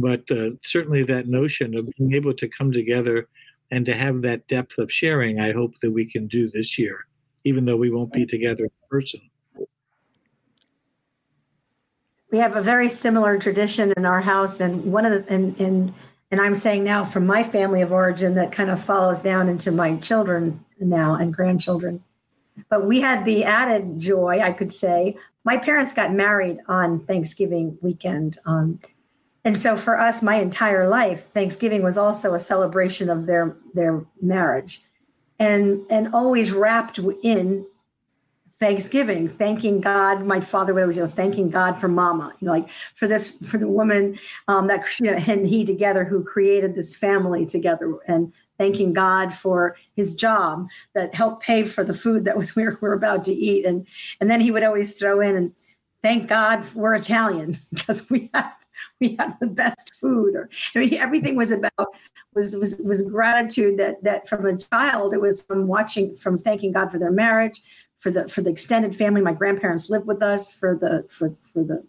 But 0.00 0.30
uh, 0.30 0.50
certainly 0.62 1.02
that 1.04 1.26
notion 1.26 1.76
of 1.76 1.88
being 1.96 2.14
able 2.14 2.32
to 2.34 2.48
come 2.48 2.70
together 2.70 3.26
and 3.70 3.84
to 3.86 3.94
have 3.94 4.22
that 4.22 4.46
depth 4.46 4.78
of 4.78 4.92
sharing, 4.92 5.40
I 5.40 5.52
hope 5.52 5.74
that 5.82 5.90
we 5.90 6.06
can 6.06 6.28
do 6.28 6.50
this 6.50 6.78
year, 6.78 7.06
even 7.44 7.64
though 7.64 7.76
we 7.76 7.90
won't 7.90 8.12
be 8.12 8.24
together 8.24 8.64
in 8.64 8.70
person. 8.88 9.20
We 12.30 12.38
have 12.38 12.56
a 12.56 12.60
very 12.60 12.88
similar 12.88 13.38
tradition 13.38 13.92
in 13.96 14.06
our 14.06 14.20
house 14.20 14.60
and 14.60 14.84
one 14.92 15.04
of 15.04 15.12
the 15.12 15.32
and 15.32 15.58
and 15.58 15.94
and 16.30 16.42
i'm 16.42 16.54
saying 16.54 16.84
now 16.84 17.02
from 17.02 17.26
my 17.26 17.42
family 17.42 17.80
of 17.80 17.90
origin 17.90 18.34
that 18.34 18.52
kind 18.52 18.70
of 18.70 18.84
follows 18.84 19.18
down 19.20 19.48
into 19.48 19.72
my 19.72 19.96
children 19.96 20.62
now 20.78 21.14
and 21.14 21.32
grandchildren. 21.32 22.04
But 22.68 22.86
we 22.86 23.00
had 23.00 23.24
the 23.24 23.44
added 23.44 23.98
joy 23.98 24.40
i 24.40 24.52
could 24.52 24.72
say. 24.72 25.16
My 25.42 25.56
parents 25.56 25.94
got 25.94 26.12
married 26.12 26.58
on 26.68 27.00
thanksgiving 27.06 27.78
weekend 27.80 28.36
um, 28.44 28.78
and 29.44 29.56
so 29.56 29.76
for 29.76 29.98
us 29.98 30.22
my 30.22 30.36
entire 30.36 30.88
life 30.88 31.24
thanksgiving 31.24 31.82
was 31.82 31.98
also 31.98 32.34
a 32.34 32.38
celebration 32.38 33.08
of 33.08 33.26
their 33.26 33.56
their 33.74 34.04
marriage 34.20 34.80
and 35.38 35.82
and 35.90 36.14
always 36.14 36.52
wrapped 36.52 36.98
in 37.22 37.66
Thanksgiving, 38.58 39.28
thanking 39.28 39.80
God. 39.80 40.24
My 40.24 40.40
father 40.40 40.74
was, 40.74 40.82
always, 40.82 40.96
you 40.96 41.02
know, 41.02 41.06
thanking 41.06 41.48
God 41.48 41.74
for 41.74 41.86
Mama, 41.86 42.32
you 42.40 42.46
know, 42.46 42.50
like 42.50 42.68
for 42.96 43.06
this, 43.06 43.28
for 43.28 43.56
the 43.56 43.68
woman 43.68 44.18
um, 44.48 44.66
that 44.66 44.84
you 45.00 45.12
and 45.12 45.46
he 45.46 45.64
together 45.64 46.04
who 46.04 46.24
created 46.24 46.74
this 46.74 46.96
family 46.96 47.46
together, 47.46 47.96
and 48.08 48.32
thanking 48.58 48.92
God 48.92 49.32
for 49.32 49.76
his 49.94 50.12
job 50.12 50.66
that 50.94 51.14
helped 51.14 51.44
pay 51.44 51.62
for 51.62 51.84
the 51.84 51.94
food 51.94 52.24
that 52.24 52.36
was 52.36 52.56
we 52.56 52.64
were, 52.64 52.76
we 52.80 52.88
were 52.88 52.94
about 52.94 53.22
to 53.24 53.32
eat, 53.32 53.64
and 53.64 53.86
and 54.20 54.28
then 54.28 54.40
he 54.40 54.50
would 54.50 54.64
always 54.64 54.98
throw 54.98 55.20
in 55.20 55.36
and 55.36 55.52
thank 56.02 56.28
God 56.28 56.66
we're 56.74 56.94
Italian 56.94 57.56
because 57.72 58.08
we 58.10 58.30
have 58.34 58.56
we 59.00 59.16
have 59.16 59.38
the 59.40 59.46
best 59.46 59.94
food. 60.00 60.34
Or 60.34 60.48
I 60.74 60.78
mean, 60.78 60.94
everything 60.94 61.36
was 61.36 61.50
about 61.50 61.94
was 62.34 62.56
was 62.56 62.76
was 62.76 63.02
gratitude 63.02 63.78
that 63.78 64.02
that 64.04 64.28
from 64.28 64.46
a 64.46 64.56
child 64.56 65.14
it 65.14 65.20
was 65.20 65.40
from 65.40 65.66
watching 65.66 66.16
from 66.16 66.38
thanking 66.38 66.72
God 66.72 66.90
for 66.90 66.98
their 66.98 67.12
marriage, 67.12 67.60
for 67.96 68.10
the 68.10 68.28
for 68.28 68.42
the 68.42 68.50
extended 68.50 68.94
family. 68.94 69.20
My 69.20 69.32
grandparents 69.32 69.90
lived 69.90 70.06
with 70.06 70.22
us 70.22 70.52
for 70.52 70.76
the 70.76 71.06
for 71.08 71.34
for 71.42 71.64
the 71.64 71.84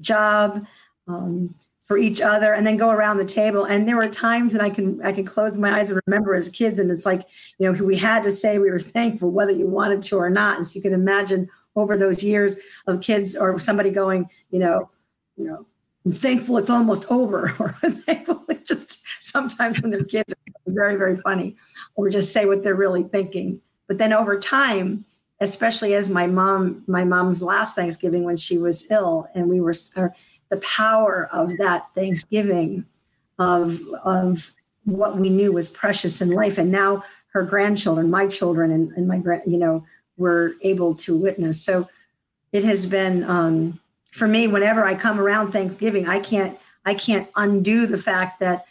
job. 0.00 0.66
Um, 1.06 1.54
for 1.88 1.96
each 1.96 2.20
other 2.20 2.52
and 2.52 2.66
then 2.66 2.76
go 2.76 2.90
around 2.90 3.16
the 3.16 3.24
table 3.24 3.64
and 3.64 3.88
there 3.88 3.96
were 3.96 4.06
times 4.10 4.52
and 4.52 4.62
i 4.62 4.68
can 4.68 5.00
i 5.02 5.10
can 5.10 5.24
close 5.24 5.56
my 5.56 5.78
eyes 5.78 5.88
and 5.88 5.98
remember 6.06 6.34
as 6.34 6.50
kids 6.50 6.78
and 6.78 6.90
it's 6.90 7.06
like 7.06 7.26
you 7.58 7.72
know 7.72 7.82
we 7.82 7.96
had 7.96 8.22
to 8.22 8.30
say 8.30 8.58
we 8.58 8.70
were 8.70 8.78
thankful 8.78 9.30
whether 9.30 9.52
you 9.52 9.66
wanted 9.66 10.02
to 10.02 10.18
or 10.18 10.28
not 10.28 10.58
and 10.58 10.66
so 10.66 10.76
you 10.76 10.82
can 10.82 10.92
imagine 10.92 11.48
over 11.78 11.96
those 11.96 12.22
years 12.22 12.56
of 12.86 13.00
kids 13.00 13.36
or 13.36 13.58
somebody 13.58 13.90
going 13.90 14.28
you 14.50 14.58
know 14.58 14.90
you 15.36 15.44
know 15.44 15.66
i'm 16.04 16.10
thankful 16.12 16.58
it's 16.58 16.70
almost 16.70 17.10
over 17.10 17.54
or 17.58 17.70
thankful 17.90 18.38
just 18.68 19.02
sometimes 19.20 19.80
when 19.80 19.90
their 19.90 20.04
kids 20.04 20.32
are 20.32 20.52
very 20.72 20.96
very 20.96 21.16
funny 21.16 21.56
or 21.94 22.08
just 22.10 22.32
say 22.32 22.44
what 22.44 22.62
they're 22.62 22.74
really 22.74 23.02
thinking. 23.02 23.60
But 23.88 23.98
then 23.98 24.12
over 24.12 24.38
time 24.38 25.04
especially 25.40 25.94
as 25.94 26.10
my 26.10 26.26
mom 26.26 26.82
my 26.86 27.04
mom's 27.04 27.42
last 27.42 27.74
thanksgiving 27.74 28.24
when 28.24 28.36
she 28.36 28.58
was 28.58 28.90
ill 28.90 29.28
and 29.34 29.48
we 29.48 29.60
were 29.60 29.74
or 29.96 30.14
the 30.50 30.56
power 30.58 31.28
of 31.32 31.56
that 31.58 31.86
thanksgiving 31.94 32.84
of 33.38 33.80
of 34.04 34.52
what 34.84 35.16
we 35.16 35.30
knew 35.30 35.52
was 35.52 35.68
precious 35.68 36.20
in 36.20 36.30
life 36.30 36.58
and 36.58 36.72
now 36.72 37.04
her 37.32 37.42
grandchildren 37.42 38.10
my 38.10 38.26
children 38.26 38.70
and, 38.72 38.90
and 38.92 39.06
my 39.06 39.18
grand 39.18 39.42
you 39.46 39.58
know 39.58 39.84
were 40.18 40.54
able 40.62 40.94
to 40.94 41.16
witness 41.16 41.62
so 41.62 41.88
it 42.52 42.64
has 42.64 42.84
been 42.86 43.24
um, 43.24 43.80
for 44.10 44.28
me 44.28 44.46
whenever 44.46 44.84
i 44.84 44.94
come 44.94 45.18
around 45.18 45.50
thanksgiving 45.50 46.06
i 46.06 46.18
can't 46.18 46.58
i 46.84 46.92
can't 46.92 47.28
undo 47.36 47.86
the 47.86 47.98
fact 47.98 48.40
that 48.40 48.66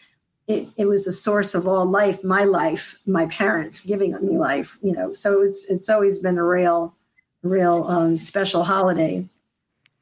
it, 0.47 0.69
it 0.77 0.85
was 0.85 1.05
the 1.05 1.11
source 1.11 1.53
of 1.53 1.67
all 1.67 1.85
life, 1.85 2.23
my 2.23 2.45
life, 2.45 2.97
my 3.05 3.25
parents 3.25 3.81
giving 3.81 4.13
me 4.25 4.37
life, 4.37 4.77
you 4.81 4.93
know. 4.93 5.11
So 5.11 5.41
it's 5.41 5.65
it's 5.65 5.89
always 5.89 6.19
been 6.19 6.37
a 6.37 6.43
real, 6.43 6.95
real 7.43 7.83
um, 7.87 8.15
special 8.15 8.63
holiday. 8.63 9.27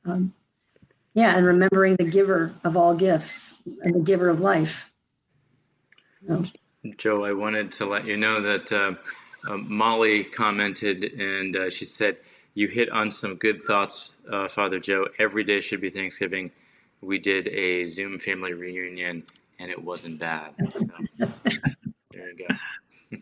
Um, 0.06 0.34
yeah, 1.16 1.36
and 1.36 1.46
remembering 1.46 1.96
the 1.96 2.04
giver 2.04 2.54
of 2.64 2.78
all 2.78 2.94
gifts 2.94 3.56
and 3.82 3.96
the 3.96 4.00
giver 4.00 4.30
of 4.30 4.40
life. 4.40 4.92
Joe, 6.98 7.26
I 7.26 7.34
wanted 7.34 7.72
to 7.72 7.86
let 7.86 8.06
you 8.06 8.16
know 8.16 8.40
that 8.42 8.72
uh, 8.72 8.94
uh, 9.48 9.58
Molly 9.58 10.24
commented 10.24 11.04
and 11.20 11.56
uh, 11.56 11.70
she 11.70 11.86
said, 11.86 12.18
You 12.54 12.68
hit 12.68 12.90
on 12.90 13.10
some 13.10 13.36
good 13.36 13.62
thoughts, 13.62 14.14
uh, 14.32 14.48
Father 14.48 14.80
Joe. 14.80 15.08
Every 15.20 15.44
day 15.44 15.60
should 15.62 15.82
be 15.82 15.90
Thanksgiving. 15.90 16.52
We 17.02 17.20
did 17.20 17.48
a 17.50 17.86
Zoom 17.86 18.20
family 18.20 18.54
reunion 18.54 19.24
and 19.60 19.72
it 19.72 19.84
wasn't 19.84 20.20
bad. 20.20 20.54
So, 20.60 21.28
there 22.12 22.32
you 22.32 22.48
go. 22.48 23.18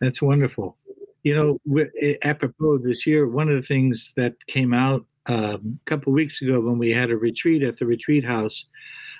That's 0.00 0.20
wonderful. 0.22 0.76
You 1.22 1.58
know, 1.66 1.86
apropos 2.22 2.78
this 2.78 3.06
year, 3.06 3.28
one 3.28 3.48
of 3.48 3.54
the 3.54 3.66
things 3.66 4.12
that 4.16 4.34
came 4.46 4.74
out 4.74 5.04
um, 5.26 5.78
a 5.80 5.84
couple 5.84 6.12
weeks 6.12 6.42
ago 6.42 6.60
when 6.60 6.78
we 6.78 6.90
had 6.90 7.10
a 7.10 7.16
retreat 7.16 7.62
at 7.62 7.78
the 7.78 7.86
retreat 7.86 8.24
house 8.24 8.66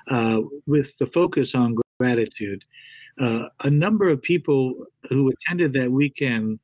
uh, 0.09 0.41
with 0.67 0.97
the 0.99 1.07
focus 1.07 1.55
on 1.55 1.77
gratitude, 2.01 2.65
uh, 3.19 3.49
a 3.61 3.71
number 3.71 4.09
of 4.09 4.23
people 4.23 4.87
who 5.09 5.31
attended 5.31 5.73
that 5.73 5.91
weekend 5.91 6.59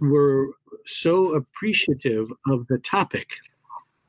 were 0.00 0.48
so 0.86 1.34
appreciative 1.34 2.30
of 2.48 2.66
the 2.68 2.78
topic 2.78 3.28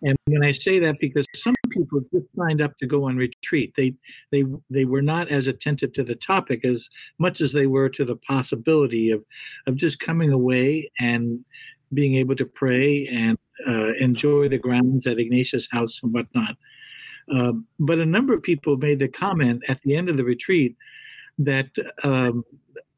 and 0.06 0.18
when 0.26 0.44
I 0.44 0.52
say 0.52 0.78
that, 0.80 1.00
because 1.00 1.26
some 1.34 1.56
people 1.70 2.00
just 2.14 2.28
signed 2.38 2.62
up 2.62 2.78
to 2.78 2.86
go 2.86 3.06
on 3.06 3.18
retreat, 3.18 3.74
they 3.76 3.96
they 4.32 4.44
they 4.70 4.86
were 4.86 5.02
not 5.02 5.30
as 5.30 5.48
attentive 5.48 5.94
to 5.94 6.04
the 6.04 6.16
topic 6.16 6.64
as 6.64 6.88
much 7.18 7.42
as 7.42 7.54
they 7.54 7.66
were 7.66 7.90
to 7.90 8.06
the 8.06 8.16
possibility 8.16 9.10
of 9.10 9.24
of 9.66 9.76
just 9.76 10.00
coming 10.00 10.32
away 10.32 10.92
and 11.00 11.44
being 11.94 12.16
able 12.16 12.36
to 12.36 12.46
pray 12.46 13.08
and 13.08 13.38
uh, 13.68 13.94
enjoy 14.00 14.48
the 14.48 14.60
grounds 14.60 15.08
at 15.08 15.20
Ignatius 15.20 15.68
House 15.72 16.02
and 16.04 16.14
whatnot. 16.14 16.56
Uh, 17.32 17.54
but 17.80 17.98
a 17.98 18.06
number 18.06 18.34
of 18.34 18.44
people 18.44 18.78
made 18.78 19.00
the 19.00 19.08
comment 19.08 19.64
at 19.68 19.82
the 19.82 19.96
end 19.96 20.10
of 20.10 20.18
the 20.18 20.24
retreat 20.24 20.76
that 21.38 21.70
um, 22.04 22.44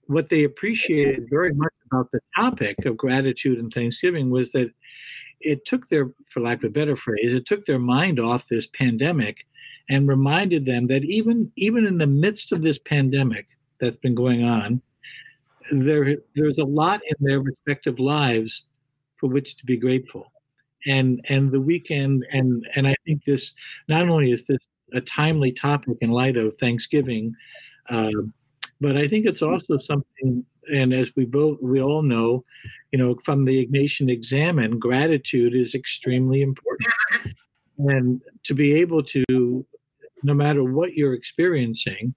what 0.08 0.30
they 0.30 0.44
appreciated 0.44 1.30
very 1.30 1.54
much 1.54 1.74
about 1.92 2.12
the 2.12 2.20
topic 2.36 2.86
of 2.86 2.98
gratitude 2.98 3.60
and 3.60 3.74
thanksgiving 3.74 4.30
was 4.30 4.52
that 4.52 4.72
it 5.40 5.66
took 5.66 5.88
their, 5.90 6.12
for 6.30 6.40
lack 6.40 6.60
of 6.60 6.66
a 6.66 6.70
better 6.70 6.98
phrase, 6.98 7.34
it 7.34 7.46
took 7.46 7.66
their 7.66 7.80
mind 7.80 8.20
off 8.20 8.48
this 8.50 8.68
pandemic 8.68 9.46
and 9.90 10.08
reminded 10.08 10.66
them 10.66 10.88
that 10.88 11.04
even 11.06 11.52
even 11.56 11.86
in 11.86 11.98
the 11.98 12.08
midst 12.08 12.52
of 12.52 12.62
this 12.62 12.78
pandemic 12.80 13.48
that's 13.80 13.98
been 13.98 14.16
going 14.16 14.44
on, 14.44 14.82
there 15.72 16.18
there's 16.36 16.58
a 16.58 16.64
lot 16.64 17.02
in 17.06 17.16
their 17.20 17.40
respective 17.40 18.00
lives 18.00 18.66
for 19.18 19.30
which 19.30 19.56
to 19.58 19.66
be 19.66 19.78
grateful. 19.78 20.32
And 20.86 21.24
and 21.30 21.52
the 21.52 21.62
weekend 21.62 22.26
and 22.32 22.68
and 22.76 22.88
I 22.88 22.96
think 23.06 23.24
this 23.24 23.54
not 23.88 24.10
only 24.10 24.32
is 24.32 24.46
this 24.46 24.60
a 24.94 25.02
timely 25.02 25.52
topic 25.52 25.98
in 26.02 26.12
light 26.12 26.38
of 26.38 26.58
Thanksgiving, 26.58 27.36
uh, 27.90 28.12
but 28.80 28.98
I 28.98 29.08
think 29.08 29.26
it's 29.26 29.42
also 29.42 29.78
something. 29.78 30.46
And 30.74 30.94
as 30.94 31.10
we 31.16 31.26
both 31.26 31.60
we 31.62 31.82
all 31.82 32.02
know, 32.02 32.44
you 32.92 33.00
know, 33.00 33.16
from 33.24 33.46
the 33.46 33.66
Ignatian 33.66 34.12
Examen, 34.12 34.80
gratitude 34.80 35.56
is 35.56 35.74
extremely 35.74 36.42
important. 36.42 36.94
And 37.78 38.22
to 38.44 38.54
be 38.54 38.74
able 38.74 39.04
to, 39.04 39.66
no 40.24 40.34
matter 40.34 40.64
what 40.64 40.94
you're 40.94 41.14
experiencing, 41.14 42.14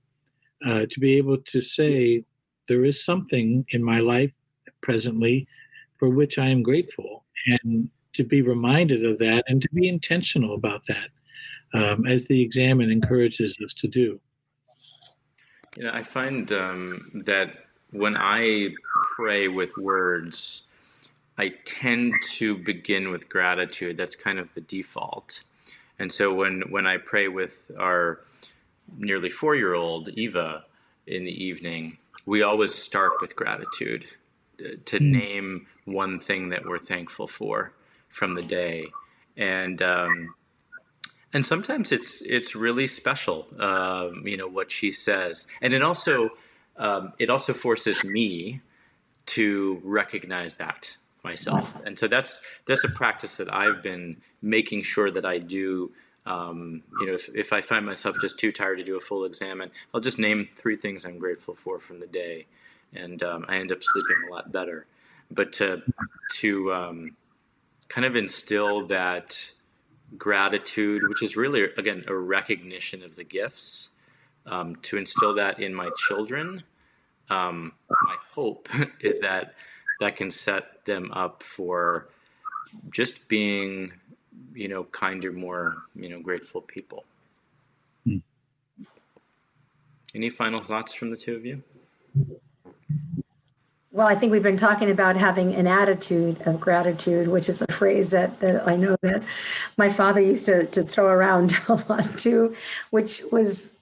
uh, 0.66 0.87
to 0.90 1.00
be 1.00 1.16
able 1.16 1.38
to 1.38 1.61
say, 1.61 2.24
there 2.68 2.85
is 2.85 3.04
something 3.04 3.64
in 3.70 3.83
my 3.83 3.98
life 3.98 4.33
presently 4.80 5.46
for 5.98 6.09
which 6.09 6.38
I 6.38 6.48
am 6.48 6.62
grateful, 6.62 7.24
and 7.46 7.90
to 8.14 8.24
be 8.24 8.42
reminded 8.42 9.04
of 9.04 9.18
that 9.18 9.44
and 9.48 9.61
to 9.61 9.68
be 9.72 9.88
intentional 9.88 10.54
about 10.54 10.83
that, 10.87 11.09
um, 11.74 12.06
as 12.06 12.24
the 12.26 12.40
Examen 12.40 12.90
encourages 12.90 13.56
us 13.64 13.74
to 13.74 13.88
do. 13.88 14.20
You 15.76 15.85
know, 15.85 15.92
I 15.92 16.02
find 16.02 16.50
um, 16.52 17.22
that 17.26 17.50
when 17.92 18.16
I 18.16 18.74
pray 19.16 19.48
with 19.48 19.72
words, 19.78 20.68
I 21.38 21.54
tend 21.64 22.14
to 22.33 22.56
begin 22.56 23.11
with 23.11 23.28
gratitude. 23.28 23.96
That's 23.96 24.16
kind 24.16 24.38
of 24.38 24.52
the 24.54 24.61
default. 24.61 25.42
And 25.98 26.11
so 26.11 26.35
when, 26.35 26.62
when 26.70 26.87
I 26.87 26.96
pray 26.96 27.28
with 27.28 27.70
our 27.78 28.20
nearly 28.96 29.30
four 29.30 29.54
year 29.54 29.74
old, 29.74 30.09
Eva, 30.11 30.64
in 31.06 31.24
the 31.24 31.44
evening, 31.44 31.98
we 32.26 32.42
always 32.42 32.74
start 32.74 33.12
with 33.20 33.37
gratitude 33.37 34.06
uh, 34.61 34.76
to 34.85 34.98
mm. 34.98 35.11
name 35.11 35.66
one 35.85 36.18
thing 36.18 36.50
that 36.50 36.66
we're 36.66 36.78
thankful 36.78 37.26
for 37.26 37.72
from 38.09 38.35
the 38.35 38.42
day. 38.42 38.87
And, 39.37 39.80
um, 39.83 40.35
and 41.33 41.45
sometimes 41.45 41.93
it's 41.93 42.23
it's 42.23 42.57
really 42.57 42.87
special, 42.87 43.47
um, 43.59 44.27
you 44.27 44.37
know, 44.37 44.49
what 44.49 44.71
she 44.71 44.90
says, 44.90 45.47
and 45.61 45.73
it 45.73 45.83
also 45.83 46.31
um, 46.77 47.12
it 47.19 47.31
also 47.31 47.53
forces 47.53 48.05
me 48.05 48.61
to 49.27 49.81
recognize 49.85 50.57
that 50.57 50.97
myself. 51.23 51.81
And 51.85 51.99
so 51.99 52.09
that's 52.09 52.40
that's 52.66 52.85
a 52.85 52.88
practice 52.88 53.37
that 53.37 53.53
I've 53.53 53.83
been 53.83 54.16
making 54.43 54.83
sure 54.83 55.11
that 55.11 55.25
I 55.25 55.38
do. 55.38 55.93
Um, 56.27 56.83
you 57.01 57.07
know, 57.07 57.14
if, 57.14 57.29
if 57.35 57.53
I 57.53 57.61
find 57.61 57.87
myself 57.87 58.16
just 58.21 58.38
too 58.38 58.53
tired 58.53 58.79
to 58.79 58.85
do 58.85 58.97
a 58.97 59.01
full 59.01 59.25
Examen, 59.25 59.71
I'll 59.95 60.01
just 60.01 60.19
name 60.19 60.49
three 60.55 60.77
things 60.77 61.05
I'm 61.05 61.19
grateful 61.19 61.55
for 61.55 61.79
from 61.79 62.01
the 62.01 62.07
day, 62.07 62.47
and 62.93 63.23
um, 63.23 63.45
I 63.49 63.57
end 63.57 63.73
up 63.73 63.83
sleeping 63.83 64.16
a 64.29 64.33
lot 64.33 64.53
better. 64.53 64.87
But 65.31 65.53
to 65.55 65.83
to 66.37 66.73
um, 66.73 67.16
kind 67.88 68.05
of 68.05 68.16
instill 68.16 68.87
that 68.88 69.53
gratitude, 70.16 71.03
which 71.09 71.23
is 71.23 71.37
really 71.37 71.62
again 71.77 72.05
a 72.07 72.14
recognition 72.14 73.03
of 73.03 73.16
the 73.16 73.25
gifts, 73.25 73.90
um, 74.46 74.77
to 74.77 74.96
instill 74.96 75.35
that 75.35 75.61
in 75.61 75.75
my 75.75 75.90
children. 76.09 76.62
Um, 77.29 77.73
my 77.88 78.16
hope 78.35 78.68
is 79.01 79.20
that 79.20 79.55
that 80.01 80.16
can 80.16 80.31
set 80.31 80.85
them 80.85 81.12
up 81.12 81.42
for 81.42 82.09
just 82.90 83.29
being, 83.29 83.92
you 84.55 84.68
know, 84.68 84.85
kinder, 84.85 85.33
more, 85.33 85.77
you 85.94 86.09
know, 86.09 86.20
grateful 86.20 86.61
people. 86.61 87.05
Hmm. 88.05 88.18
Any 90.14 90.31
final 90.31 90.61
thoughts 90.61 90.94
from 90.94 91.11
the 91.11 91.16
two 91.16 91.37
of 91.37 91.44
you? 91.44 91.62
Well, 94.00 94.08
I 94.08 94.14
think 94.14 94.32
we've 94.32 94.42
been 94.42 94.56
talking 94.56 94.90
about 94.90 95.16
having 95.16 95.54
an 95.54 95.66
attitude 95.66 96.40
of 96.46 96.58
gratitude, 96.58 97.28
which 97.28 97.50
is 97.50 97.60
a 97.60 97.66
phrase 97.70 98.08
that, 98.12 98.40
that 98.40 98.66
I 98.66 98.74
know 98.74 98.96
that 99.02 99.22
my 99.76 99.90
father 99.90 100.22
used 100.22 100.46
to, 100.46 100.64
to 100.68 100.82
throw 100.82 101.04
around 101.04 101.54
a 101.68 101.74
lot 101.86 102.16
too, 102.16 102.56
which 102.88 103.20
was, 103.30 103.72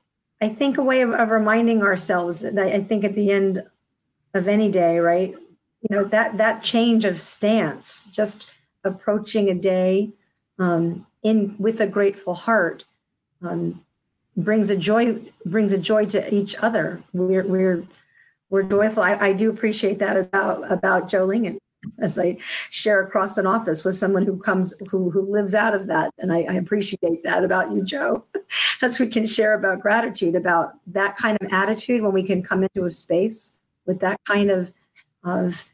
I 0.41 0.49
think, 0.49 0.77
a 0.77 0.83
way 0.83 1.03
of, 1.03 1.13
of 1.13 1.29
reminding 1.29 1.83
ourselves 1.85 2.41
that 2.41 2.59
I 2.59 2.81
think 2.81 3.05
at 3.05 3.15
the 3.15 3.31
end 3.31 3.63
of 4.35 4.49
any 4.49 4.69
day, 4.73 4.99
right, 4.99 5.37
you 5.83 5.97
know 5.97 6.03
that 6.03 6.37
that 6.37 6.65
change 6.65 7.05
of 7.05 7.23
stance 7.23 8.03
just 8.11 8.51
approaching 8.83 9.49
a 9.49 9.55
day 9.55 10.11
um, 10.59 11.07
in 11.23 11.55
with 11.61 11.81
a 11.81 11.87
grateful 11.87 12.35
heart 12.35 12.87
um, 13.41 13.85
brings 14.37 14.69
a 14.69 14.77
joy 14.77 15.21
brings 15.47 15.71
a 15.71 15.79
joy 15.79 16.07
to 16.07 16.35
each 16.35 16.57
other. 16.57 17.05
We're 17.13 17.47
we're 17.47 17.85
we're 18.51 18.63
joyful 18.63 19.03
I, 19.03 19.15
I 19.15 19.33
do 19.33 19.51
appreciate 19.51 19.99
that 19.99 20.17
about 20.17 20.71
about 20.71 21.09
joe 21.09 21.25
lingen 21.25 21.59
as 21.99 22.19
i 22.19 22.37
share 22.71 23.03
across 23.03 23.39
an 23.39 23.47
office 23.47 23.85
with 23.85 23.97
someone 23.97 24.25
who 24.25 24.39
comes 24.39 24.75
who 24.91 25.11
who 25.11 25.23
lives 25.23 25.55
out 25.55 25.75
of 25.75 25.87
that 25.87 26.13
and 26.19 26.33
i, 26.33 26.39
I 26.43 26.55
appreciate 26.55 27.23
that 27.23 27.45
about 27.45 27.73
you 27.73 27.83
joe 27.83 28.25
as 28.83 28.99
we 28.99 29.07
can 29.07 29.27
share 29.27 29.55
about 29.55 29.81
gratitude 29.81 30.35
about 30.35 30.75
that 30.89 31.17
kind 31.17 31.37
of 31.41 31.53
attitude 31.53 32.03
when 32.03 32.13
we 32.13 32.23
can 32.23 32.43
come 32.43 32.63
into 32.63 32.85
a 32.85 32.91
space 32.91 33.53
with 33.87 34.01
that 34.01 34.21
kind 34.27 34.51
of 34.51 34.73
of 35.25 35.65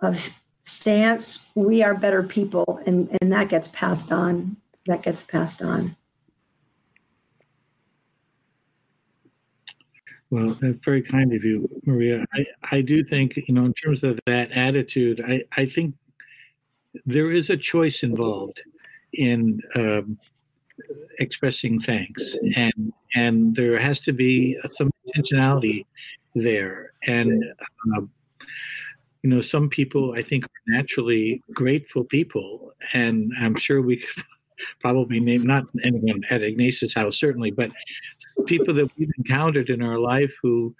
of 0.00 0.30
stance, 0.68 1.46
we 1.54 1.82
are 1.82 1.94
better 1.94 2.22
people, 2.22 2.80
and 2.86 3.16
and 3.20 3.32
that 3.32 3.48
gets 3.48 3.68
passed 3.68 4.12
on. 4.12 4.56
That 4.86 5.02
gets 5.02 5.22
passed 5.22 5.62
on. 5.62 5.96
Well, 10.30 10.58
that's 10.60 10.84
very 10.84 11.02
kind 11.02 11.32
of 11.32 11.42
you, 11.42 11.68
Maria. 11.86 12.24
I, 12.34 12.46
I 12.70 12.80
do 12.82 13.02
think, 13.02 13.36
you 13.36 13.54
know, 13.54 13.64
in 13.64 13.72
terms 13.72 14.04
of 14.04 14.20
that 14.26 14.50
attitude, 14.52 15.22
I, 15.26 15.44
I 15.56 15.64
think 15.64 15.94
there 17.06 17.30
is 17.32 17.48
a 17.48 17.56
choice 17.56 18.02
involved 18.02 18.62
in 19.14 19.60
um, 19.74 20.18
expressing 21.18 21.80
thanks, 21.80 22.36
and 22.56 22.92
and 23.14 23.56
there 23.56 23.78
has 23.78 24.00
to 24.00 24.12
be 24.12 24.58
some 24.70 24.90
intentionality 25.16 25.86
there. 26.34 26.92
And 27.06 27.44
uh, 27.96 28.02
you 29.22 29.30
know, 29.30 29.40
some 29.40 29.68
people 29.68 30.14
I 30.16 30.22
think 30.22 30.44
are 30.44 30.62
naturally 30.66 31.42
grateful 31.52 32.04
people, 32.04 32.72
and 32.92 33.32
I'm 33.40 33.56
sure 33.56 33.82
we 33.82 33.96
could 33.98 34.24
probably 34.80 35.20
not 35.20 35.64
anyone 35.84 36.22
at 36.30 36.42
Ignatius 36.42 36.94
House 36.94 37.18
certainly, 37.18 37.50
but 37.50 37.72
people 38.46 38.74
that 38.74 38.90
we've 38.96 39.10
encountered 39.18 39.70
in 39.70 39.82
our 39.82 39.98
life 39.98 40.32
who 40.42 40.74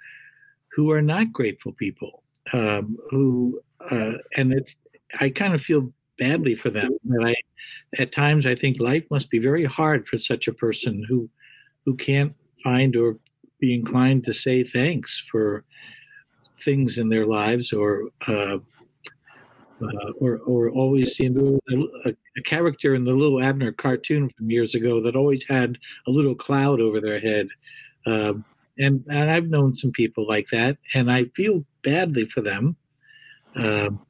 who 0.71 0.91
are 0.91 1.01
not 1.01 1.33
grateful 1.33 1.73
people, 1.73 2.23
um, 2.53 2.97
who 3.09 3.61
uh, 3.91 4.13
and 4.37 4.53
it's 4.53 4.75
I 5.19 5.29
kind 5.29 5.53
of 5.53 5.61
feel 5.61 5.91
badly 6.17 6.55
for 6.55 6.69
them. 6.69 6.91
That 7.05 7.25
I 7.25 8.01
at 8.01 8.11
times 8.11 8.45
I 8.45 8.55
think 8.55 8.79
life 8.79 9.03
must 9.09 9.29
be 9.29 9.39
very 9.39 9.65
hard 9.65 10.07
for 10.07 10.17
such 10.17 10.47
a 10.47 10.53
person 10.53 11.03
who 11.07 11.29
who 11.85 11.95
can't 11.95 12.33
find 12.63 12.95
or 12.95 13.17
be 13.59 13.73
inclined 13.73 14.23
to 14.25 14.33
say 14.33 14.63
thanks 14.63 15.23
for 15.31 15.63
things 16.63 16.97
in 16.97 17.09
their 17.09 17.25
lives 17.25 17.73
or 17.73 18.09
uh, 18.27 18.57
uh, 19.81 20.11
or, 20.19 20.39
or 20.39 20.69
always 20.69 21.15
seemed 21.15 21.37
a, 21.37 22.09
a, 22.09 22.41
character 22.43 22.95
in 22.95 23.03
the 23.03 23.11
little 23.11 23.41
Abner 23.41 23.71
cartoon 23.71 24.29
from 24.29 24.49
years 24.49 24.75
ago 24.75 25.01
that 25.01 25.15
always 25.15 25.43
had 25.43 25.77
a 26.07 26.11
little 26.11 26.35
cloud 26.35 26.79
over 26.79 26.99
their 26.99 27.19
head. 27.19 27.47
Um, 28.05 28.45
and, 28.77 29.03
and 29.09 29.29
I've 29.29 29.49
known 29.49 29.75
some 29.75 29.91
people 29.91 30.27
like 30.27 30.47
that, 30.47 30.77
and 30.93 31.11
I 31.11 31.25
feel 31.35 31.65
badly 31.83 32.25
for 32.25 32.41
them. 32.41 32.77
Um, 33.55 34.05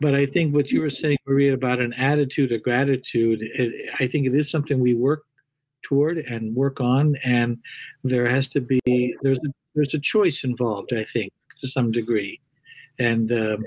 but 0.00 0.14
I 0.14 0.26
think 0.26 0.54
what 0.54 0.70
you 0.70 0.80
were 0.80 0.90
saying, 0.90 1.18
Maria, 1.26 1.54
about 1.54 1.80
an 1.80 1.94
attitude 1.94 2.52
of 2.52 2.62
gratitude, 2.62 3.40
it, 3.42 3.90
I 3.98 4.06
think 4.06 4.26
it 4.26 4.34
is 4.34 4.50
something 4.50 4.80
we 4.80 4.94
work 4.94 5.24
toward 5.82 6.18
and 6.18 6.54
work 6.54 6.80
on, 6.80 7.16
and 7.24 7.58
there 8.04 8.28
has 8.28 8.48
to 8.48 8.60
be 8.60 9.16
there's 9.22 9.38
a, 9.38 9.52
there's 9.74 9.94
a 9.94 10.00
choice 10.00 10.44
involved. 10.44 10.92
I 10.92 11.04
think 11.04 11.32
to 11.60 11.68
some 11.68 11.90
degree. 11.90 12.40
And 12.98 13.30
um, 13.32 13.64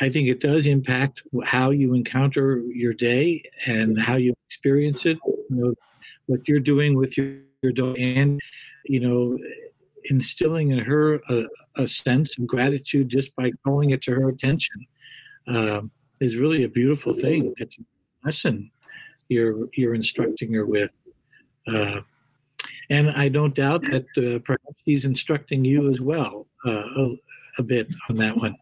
I 0.00 0.08
think 0.08 0.28
it 0.28 0.40
does 0.40 0.66
impact 0.66 1.22
how 1.44 1.70
you 1.70 1.94
encounter 1.94 2.62
your 2.72 2.94
day 2.94 3.42
and 3.66 4.00
how 4.00 4.16
you 4.16 4.34
experience 4.48 5.04
it. 5.06 5.18
You 5.26 5.44
know, 5.50 5.74
what 6.26 6.48
you're 6.48 6.60
doing 6.60 6.96
with 6.96 7.16
your, 7.18 7.36
your 7.62 7.72
daughter 7.72 8.00
and, 8.00 8.40
you 8.86 9.00
know, 9.00 9.38
instilling 10.04 10.70
in 10.70 10.78
her 10.78 11.16
a, 11.28 11.44
a, 11.76 11.86
sense 11.86 12.36
of 12.38 12.46
gratitude 12.46 13.08
just 13.08 13.34
by 13.36 13.50
calling 13.64 13.90
it 13.90 14.02
to 14.02 14.12
her 14.12 14.28
attention 14.28 14.86
um, 15.48 15.90
is 16.20 16.36
really 16.36 16.64
a 16.64 16.68
beautiful 16.68 17.14
thing. 17.14 17.54
It's 17.56 17.78
a 17.78 17.82
lesson 18.24 18.70
you're 19.28 19.68
you're 19.74 19.94
instructing 19.94 20.52
her 20.54 20.66
with. 20.66 20.92
Uh, 21.66 22.00
and 22.90 23.10
I 23.10 23.28
don't 23.28 23.54
doubt 23.54 23.82
that 23.82 24.06
uh, 24.18 24.38
perhaps 24.44 24.76
he's 24.84 25.06
instructing 25.06 25.64
you 25.64 25.90
as 25.90 26.00
well 26.00 26.46
uh, 26.66 26.84
a, 26.96 27.16
a, 27.58 27.62
bit 27.62 27.88
on 28.10 28.16
that 28.16 28.36
one. 28.36 28.54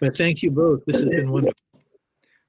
But 0.00 0.16
thank 0.16 0.42
you 0.42 0.50
both. 0.50 0.84
This 0.86 0.96
has 0.96 1.08
been 1.08 1.30
wonderful. 1.30 1.54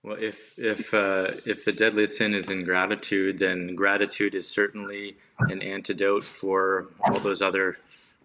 Well, 0.04 0.18
if 0.20 0.58
if 0.58 0.94
uh, 0.94 1.32
if 1.46 1.64
the 1.64 1.72
deadliest 1.72 2.18
sin 2.18 2.34
is 2.34 2.50
ingratitude, 2.50 3.38
then 3.38 3.76
gratitude 3.76 4.34
is 4.34 4.48
certainly 4.48 5.18
an 5.40 5.62
antidote 5.62 6.24
for 6.24 6.88
all 7.06 7.20
those 7.20 7.42
other 7.42 7.78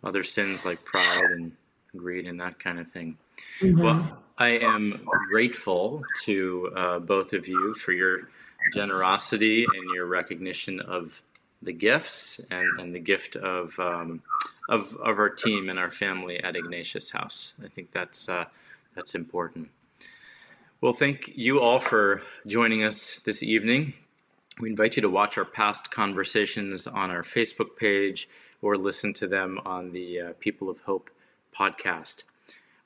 other 0.03 0.23
sins 0.23 0.65
like 0.65 0.85
pride 0.85 1.31
and 1.33 1.53
greed 1.95 2.27
and 2.27 2.41
that 2.41 2.59
kind 2.59 2.79
of 2.79 2.89
thing. 2.89 3.19
Mm-hmm. 3.61 3.83
Well, 3.83 4.19
I 4.39 4.49
am 4.59 5.07
grateful 5.31 6.03
to 6.25 6.73
uh, 6.75 6.99
both 7.01 7.33
of 7.33 7.47
you 7.47 7.75
for 7.75 7.93
your 7.93 8.29
generosity 8.73 9.65
and 9.65 9.95
your 9.95 10.07
recognition 10.07 10.81
of 10.81 11.23
the 11.62 11.73
gifts 11.73 12.41
and, 12.51 12.81
and 12.81 12.95
the 12.95 13.01
gift 13.01 13.37
of, 13.37 13.79
um, 13.79 14.23
of 14.69 14.95
of 14.97 15.19
our 15.19 15.31
team 15.31 15.69
and 15.69 15.79
our 15.79 15.91
family 15.91 16.43
at 16.43 16.57
Ignatius 16.57 17.11
House. 17.11 17.55
I 17.62 17.69
think 17.69 17.93
that's 17.93 18.29
uh, 18.29 18.47
that's 18.97 19.15
important. 19.15 19.69
Well, 20.81 20.95
thank 20.95 21.31
you 21.37 21.61
all 21.61 21.79
for 21.79 22.23
joining 22.47 22.83
us 22.83 23.19
this 23.21 23.43
evening. 23.43 23.93
We 24.59 24.71
invite 24.71 24.97
you 24.97 25.03
to 25.03 25.11
watch 25.11 25.37
our 25.37 25.45
past 25.45 25.91
conversations 25.91 26.87
on 26.87 27.11
our 27.11 27.23
Facebook 27.23 27.77
page 27.77 28.29
or 28.63 28.75
listen 28.77 29.13
to 29.15 29.27
them 29.27 29.61
on 29.67 29.93
the 29.93 30.21
uh, 30.21 30.33
People 30.41 30.71
of 30.71 30.81
Hope 30.81 31.11
podcast. 31.55 32.25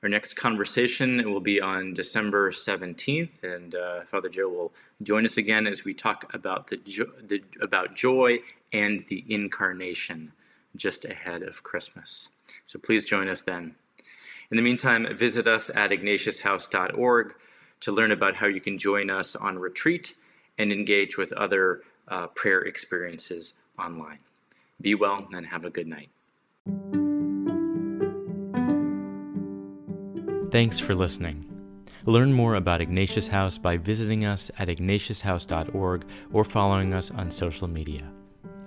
Our 0.02 0.08
next 0.08 0.34
conversation 0.34 1.30
will 1.32 1.40
be 1.40 1.60
on 1.60 1.94
December 1.94 2.50
17th, 2.50 3.44
and 3.44 3.74
uh, 3.74 4.02
Father 4.02 4.28
Joe 4.28 4.48
will 4.48 4.72
join 5.02 5.24
us 5.26 5.36
again 5.36 5.66
as 5.66 5.84
we 5.84 5.94
talk 5.94 6.32
about 6.34 6.68
the, 6.68 6.78
jo- 6.78 7.12
the, 7.22 7.42
about 7.60 7.94
joy 7.94 8.38
and 8.72 9.00
the 9.08 9.24
incarnation 9.28 10.32
just 10.74 11.04
ahead 11.04 11.42
of 11.42 11.62
Christmas. 11.62 12.30
So 12.64 12.78
please 12.78 13.04
join 13.04 13.28
us 13.28 13.42
then. 13.42 13.74
In 14.50 14.56
the 14.56 14.62
meantime, 14.62 15.06
visit 15.16 15.46
us 15.46 15.70
at 15.74 15.90
ignatiushouse.org 15.90 17.34
to 17.80 17.92
learn 17.92 18.10
about 18.10 18.36
how 18.36 18.46
you 18.46 18.60
can 18.60 18.78
join 18.78 19.08
us 19.08 19.36
on 19.36 19.58
retreat 19.58 20.14
and 20.58 20.72
engage 20.72 21.16
with 21.16 21.32
other 21.32 21.82
uh, 22.08 22.26
prayer 22.28 22.60
experiences 22.60 23.54
online. 23.78 24.18
Be 24.80 24.94
well 24.94 25.28
and 25.32 25.46
have 25.46 25.64
a 25.64 25.70
good 25.70 25.86
night. 25.86 26.10
Thanks 30.50 30.80
for 30.80 30.96
listening. 30.96 31.46
Learn 32.06 32.32
more 32.32 32.56
about 32.56 32.80
Ignatius 32.80 33.28
House 33.28 33.56
by 33.56 33.76
visiting 33.76 34.24
us 34.24 34.50
at 34.58 34.68
ignatiushouse.org 34.68 36.04
or 36.32 36.44
following 36.44 36.92
us 36.92 37.12
on 37.12 37.30
social 37.30 37.68
media. 37.68 38.10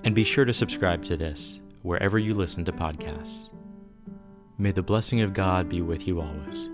And 0.06 0.16
be 0.16 0.24
sure 0.24 0.46
to 0.46 0.54
subscribe 0.54 1.04
to 1.06 1.18
this 1.18 1.60
wherever 1.82 2.18
you 2.18 2.34
listen 2.34 2.64
to 2.66 2.72
podcasts. 2.72 3.50
May 4.64 4.72
the 4.72 4.82
blessing 4.82 5.20
of 5.20 5.34
God 5.34 5.68
be 5.68 5.82
with 5.82 6.08
you 6.08 6.22
always. 6.22 6.70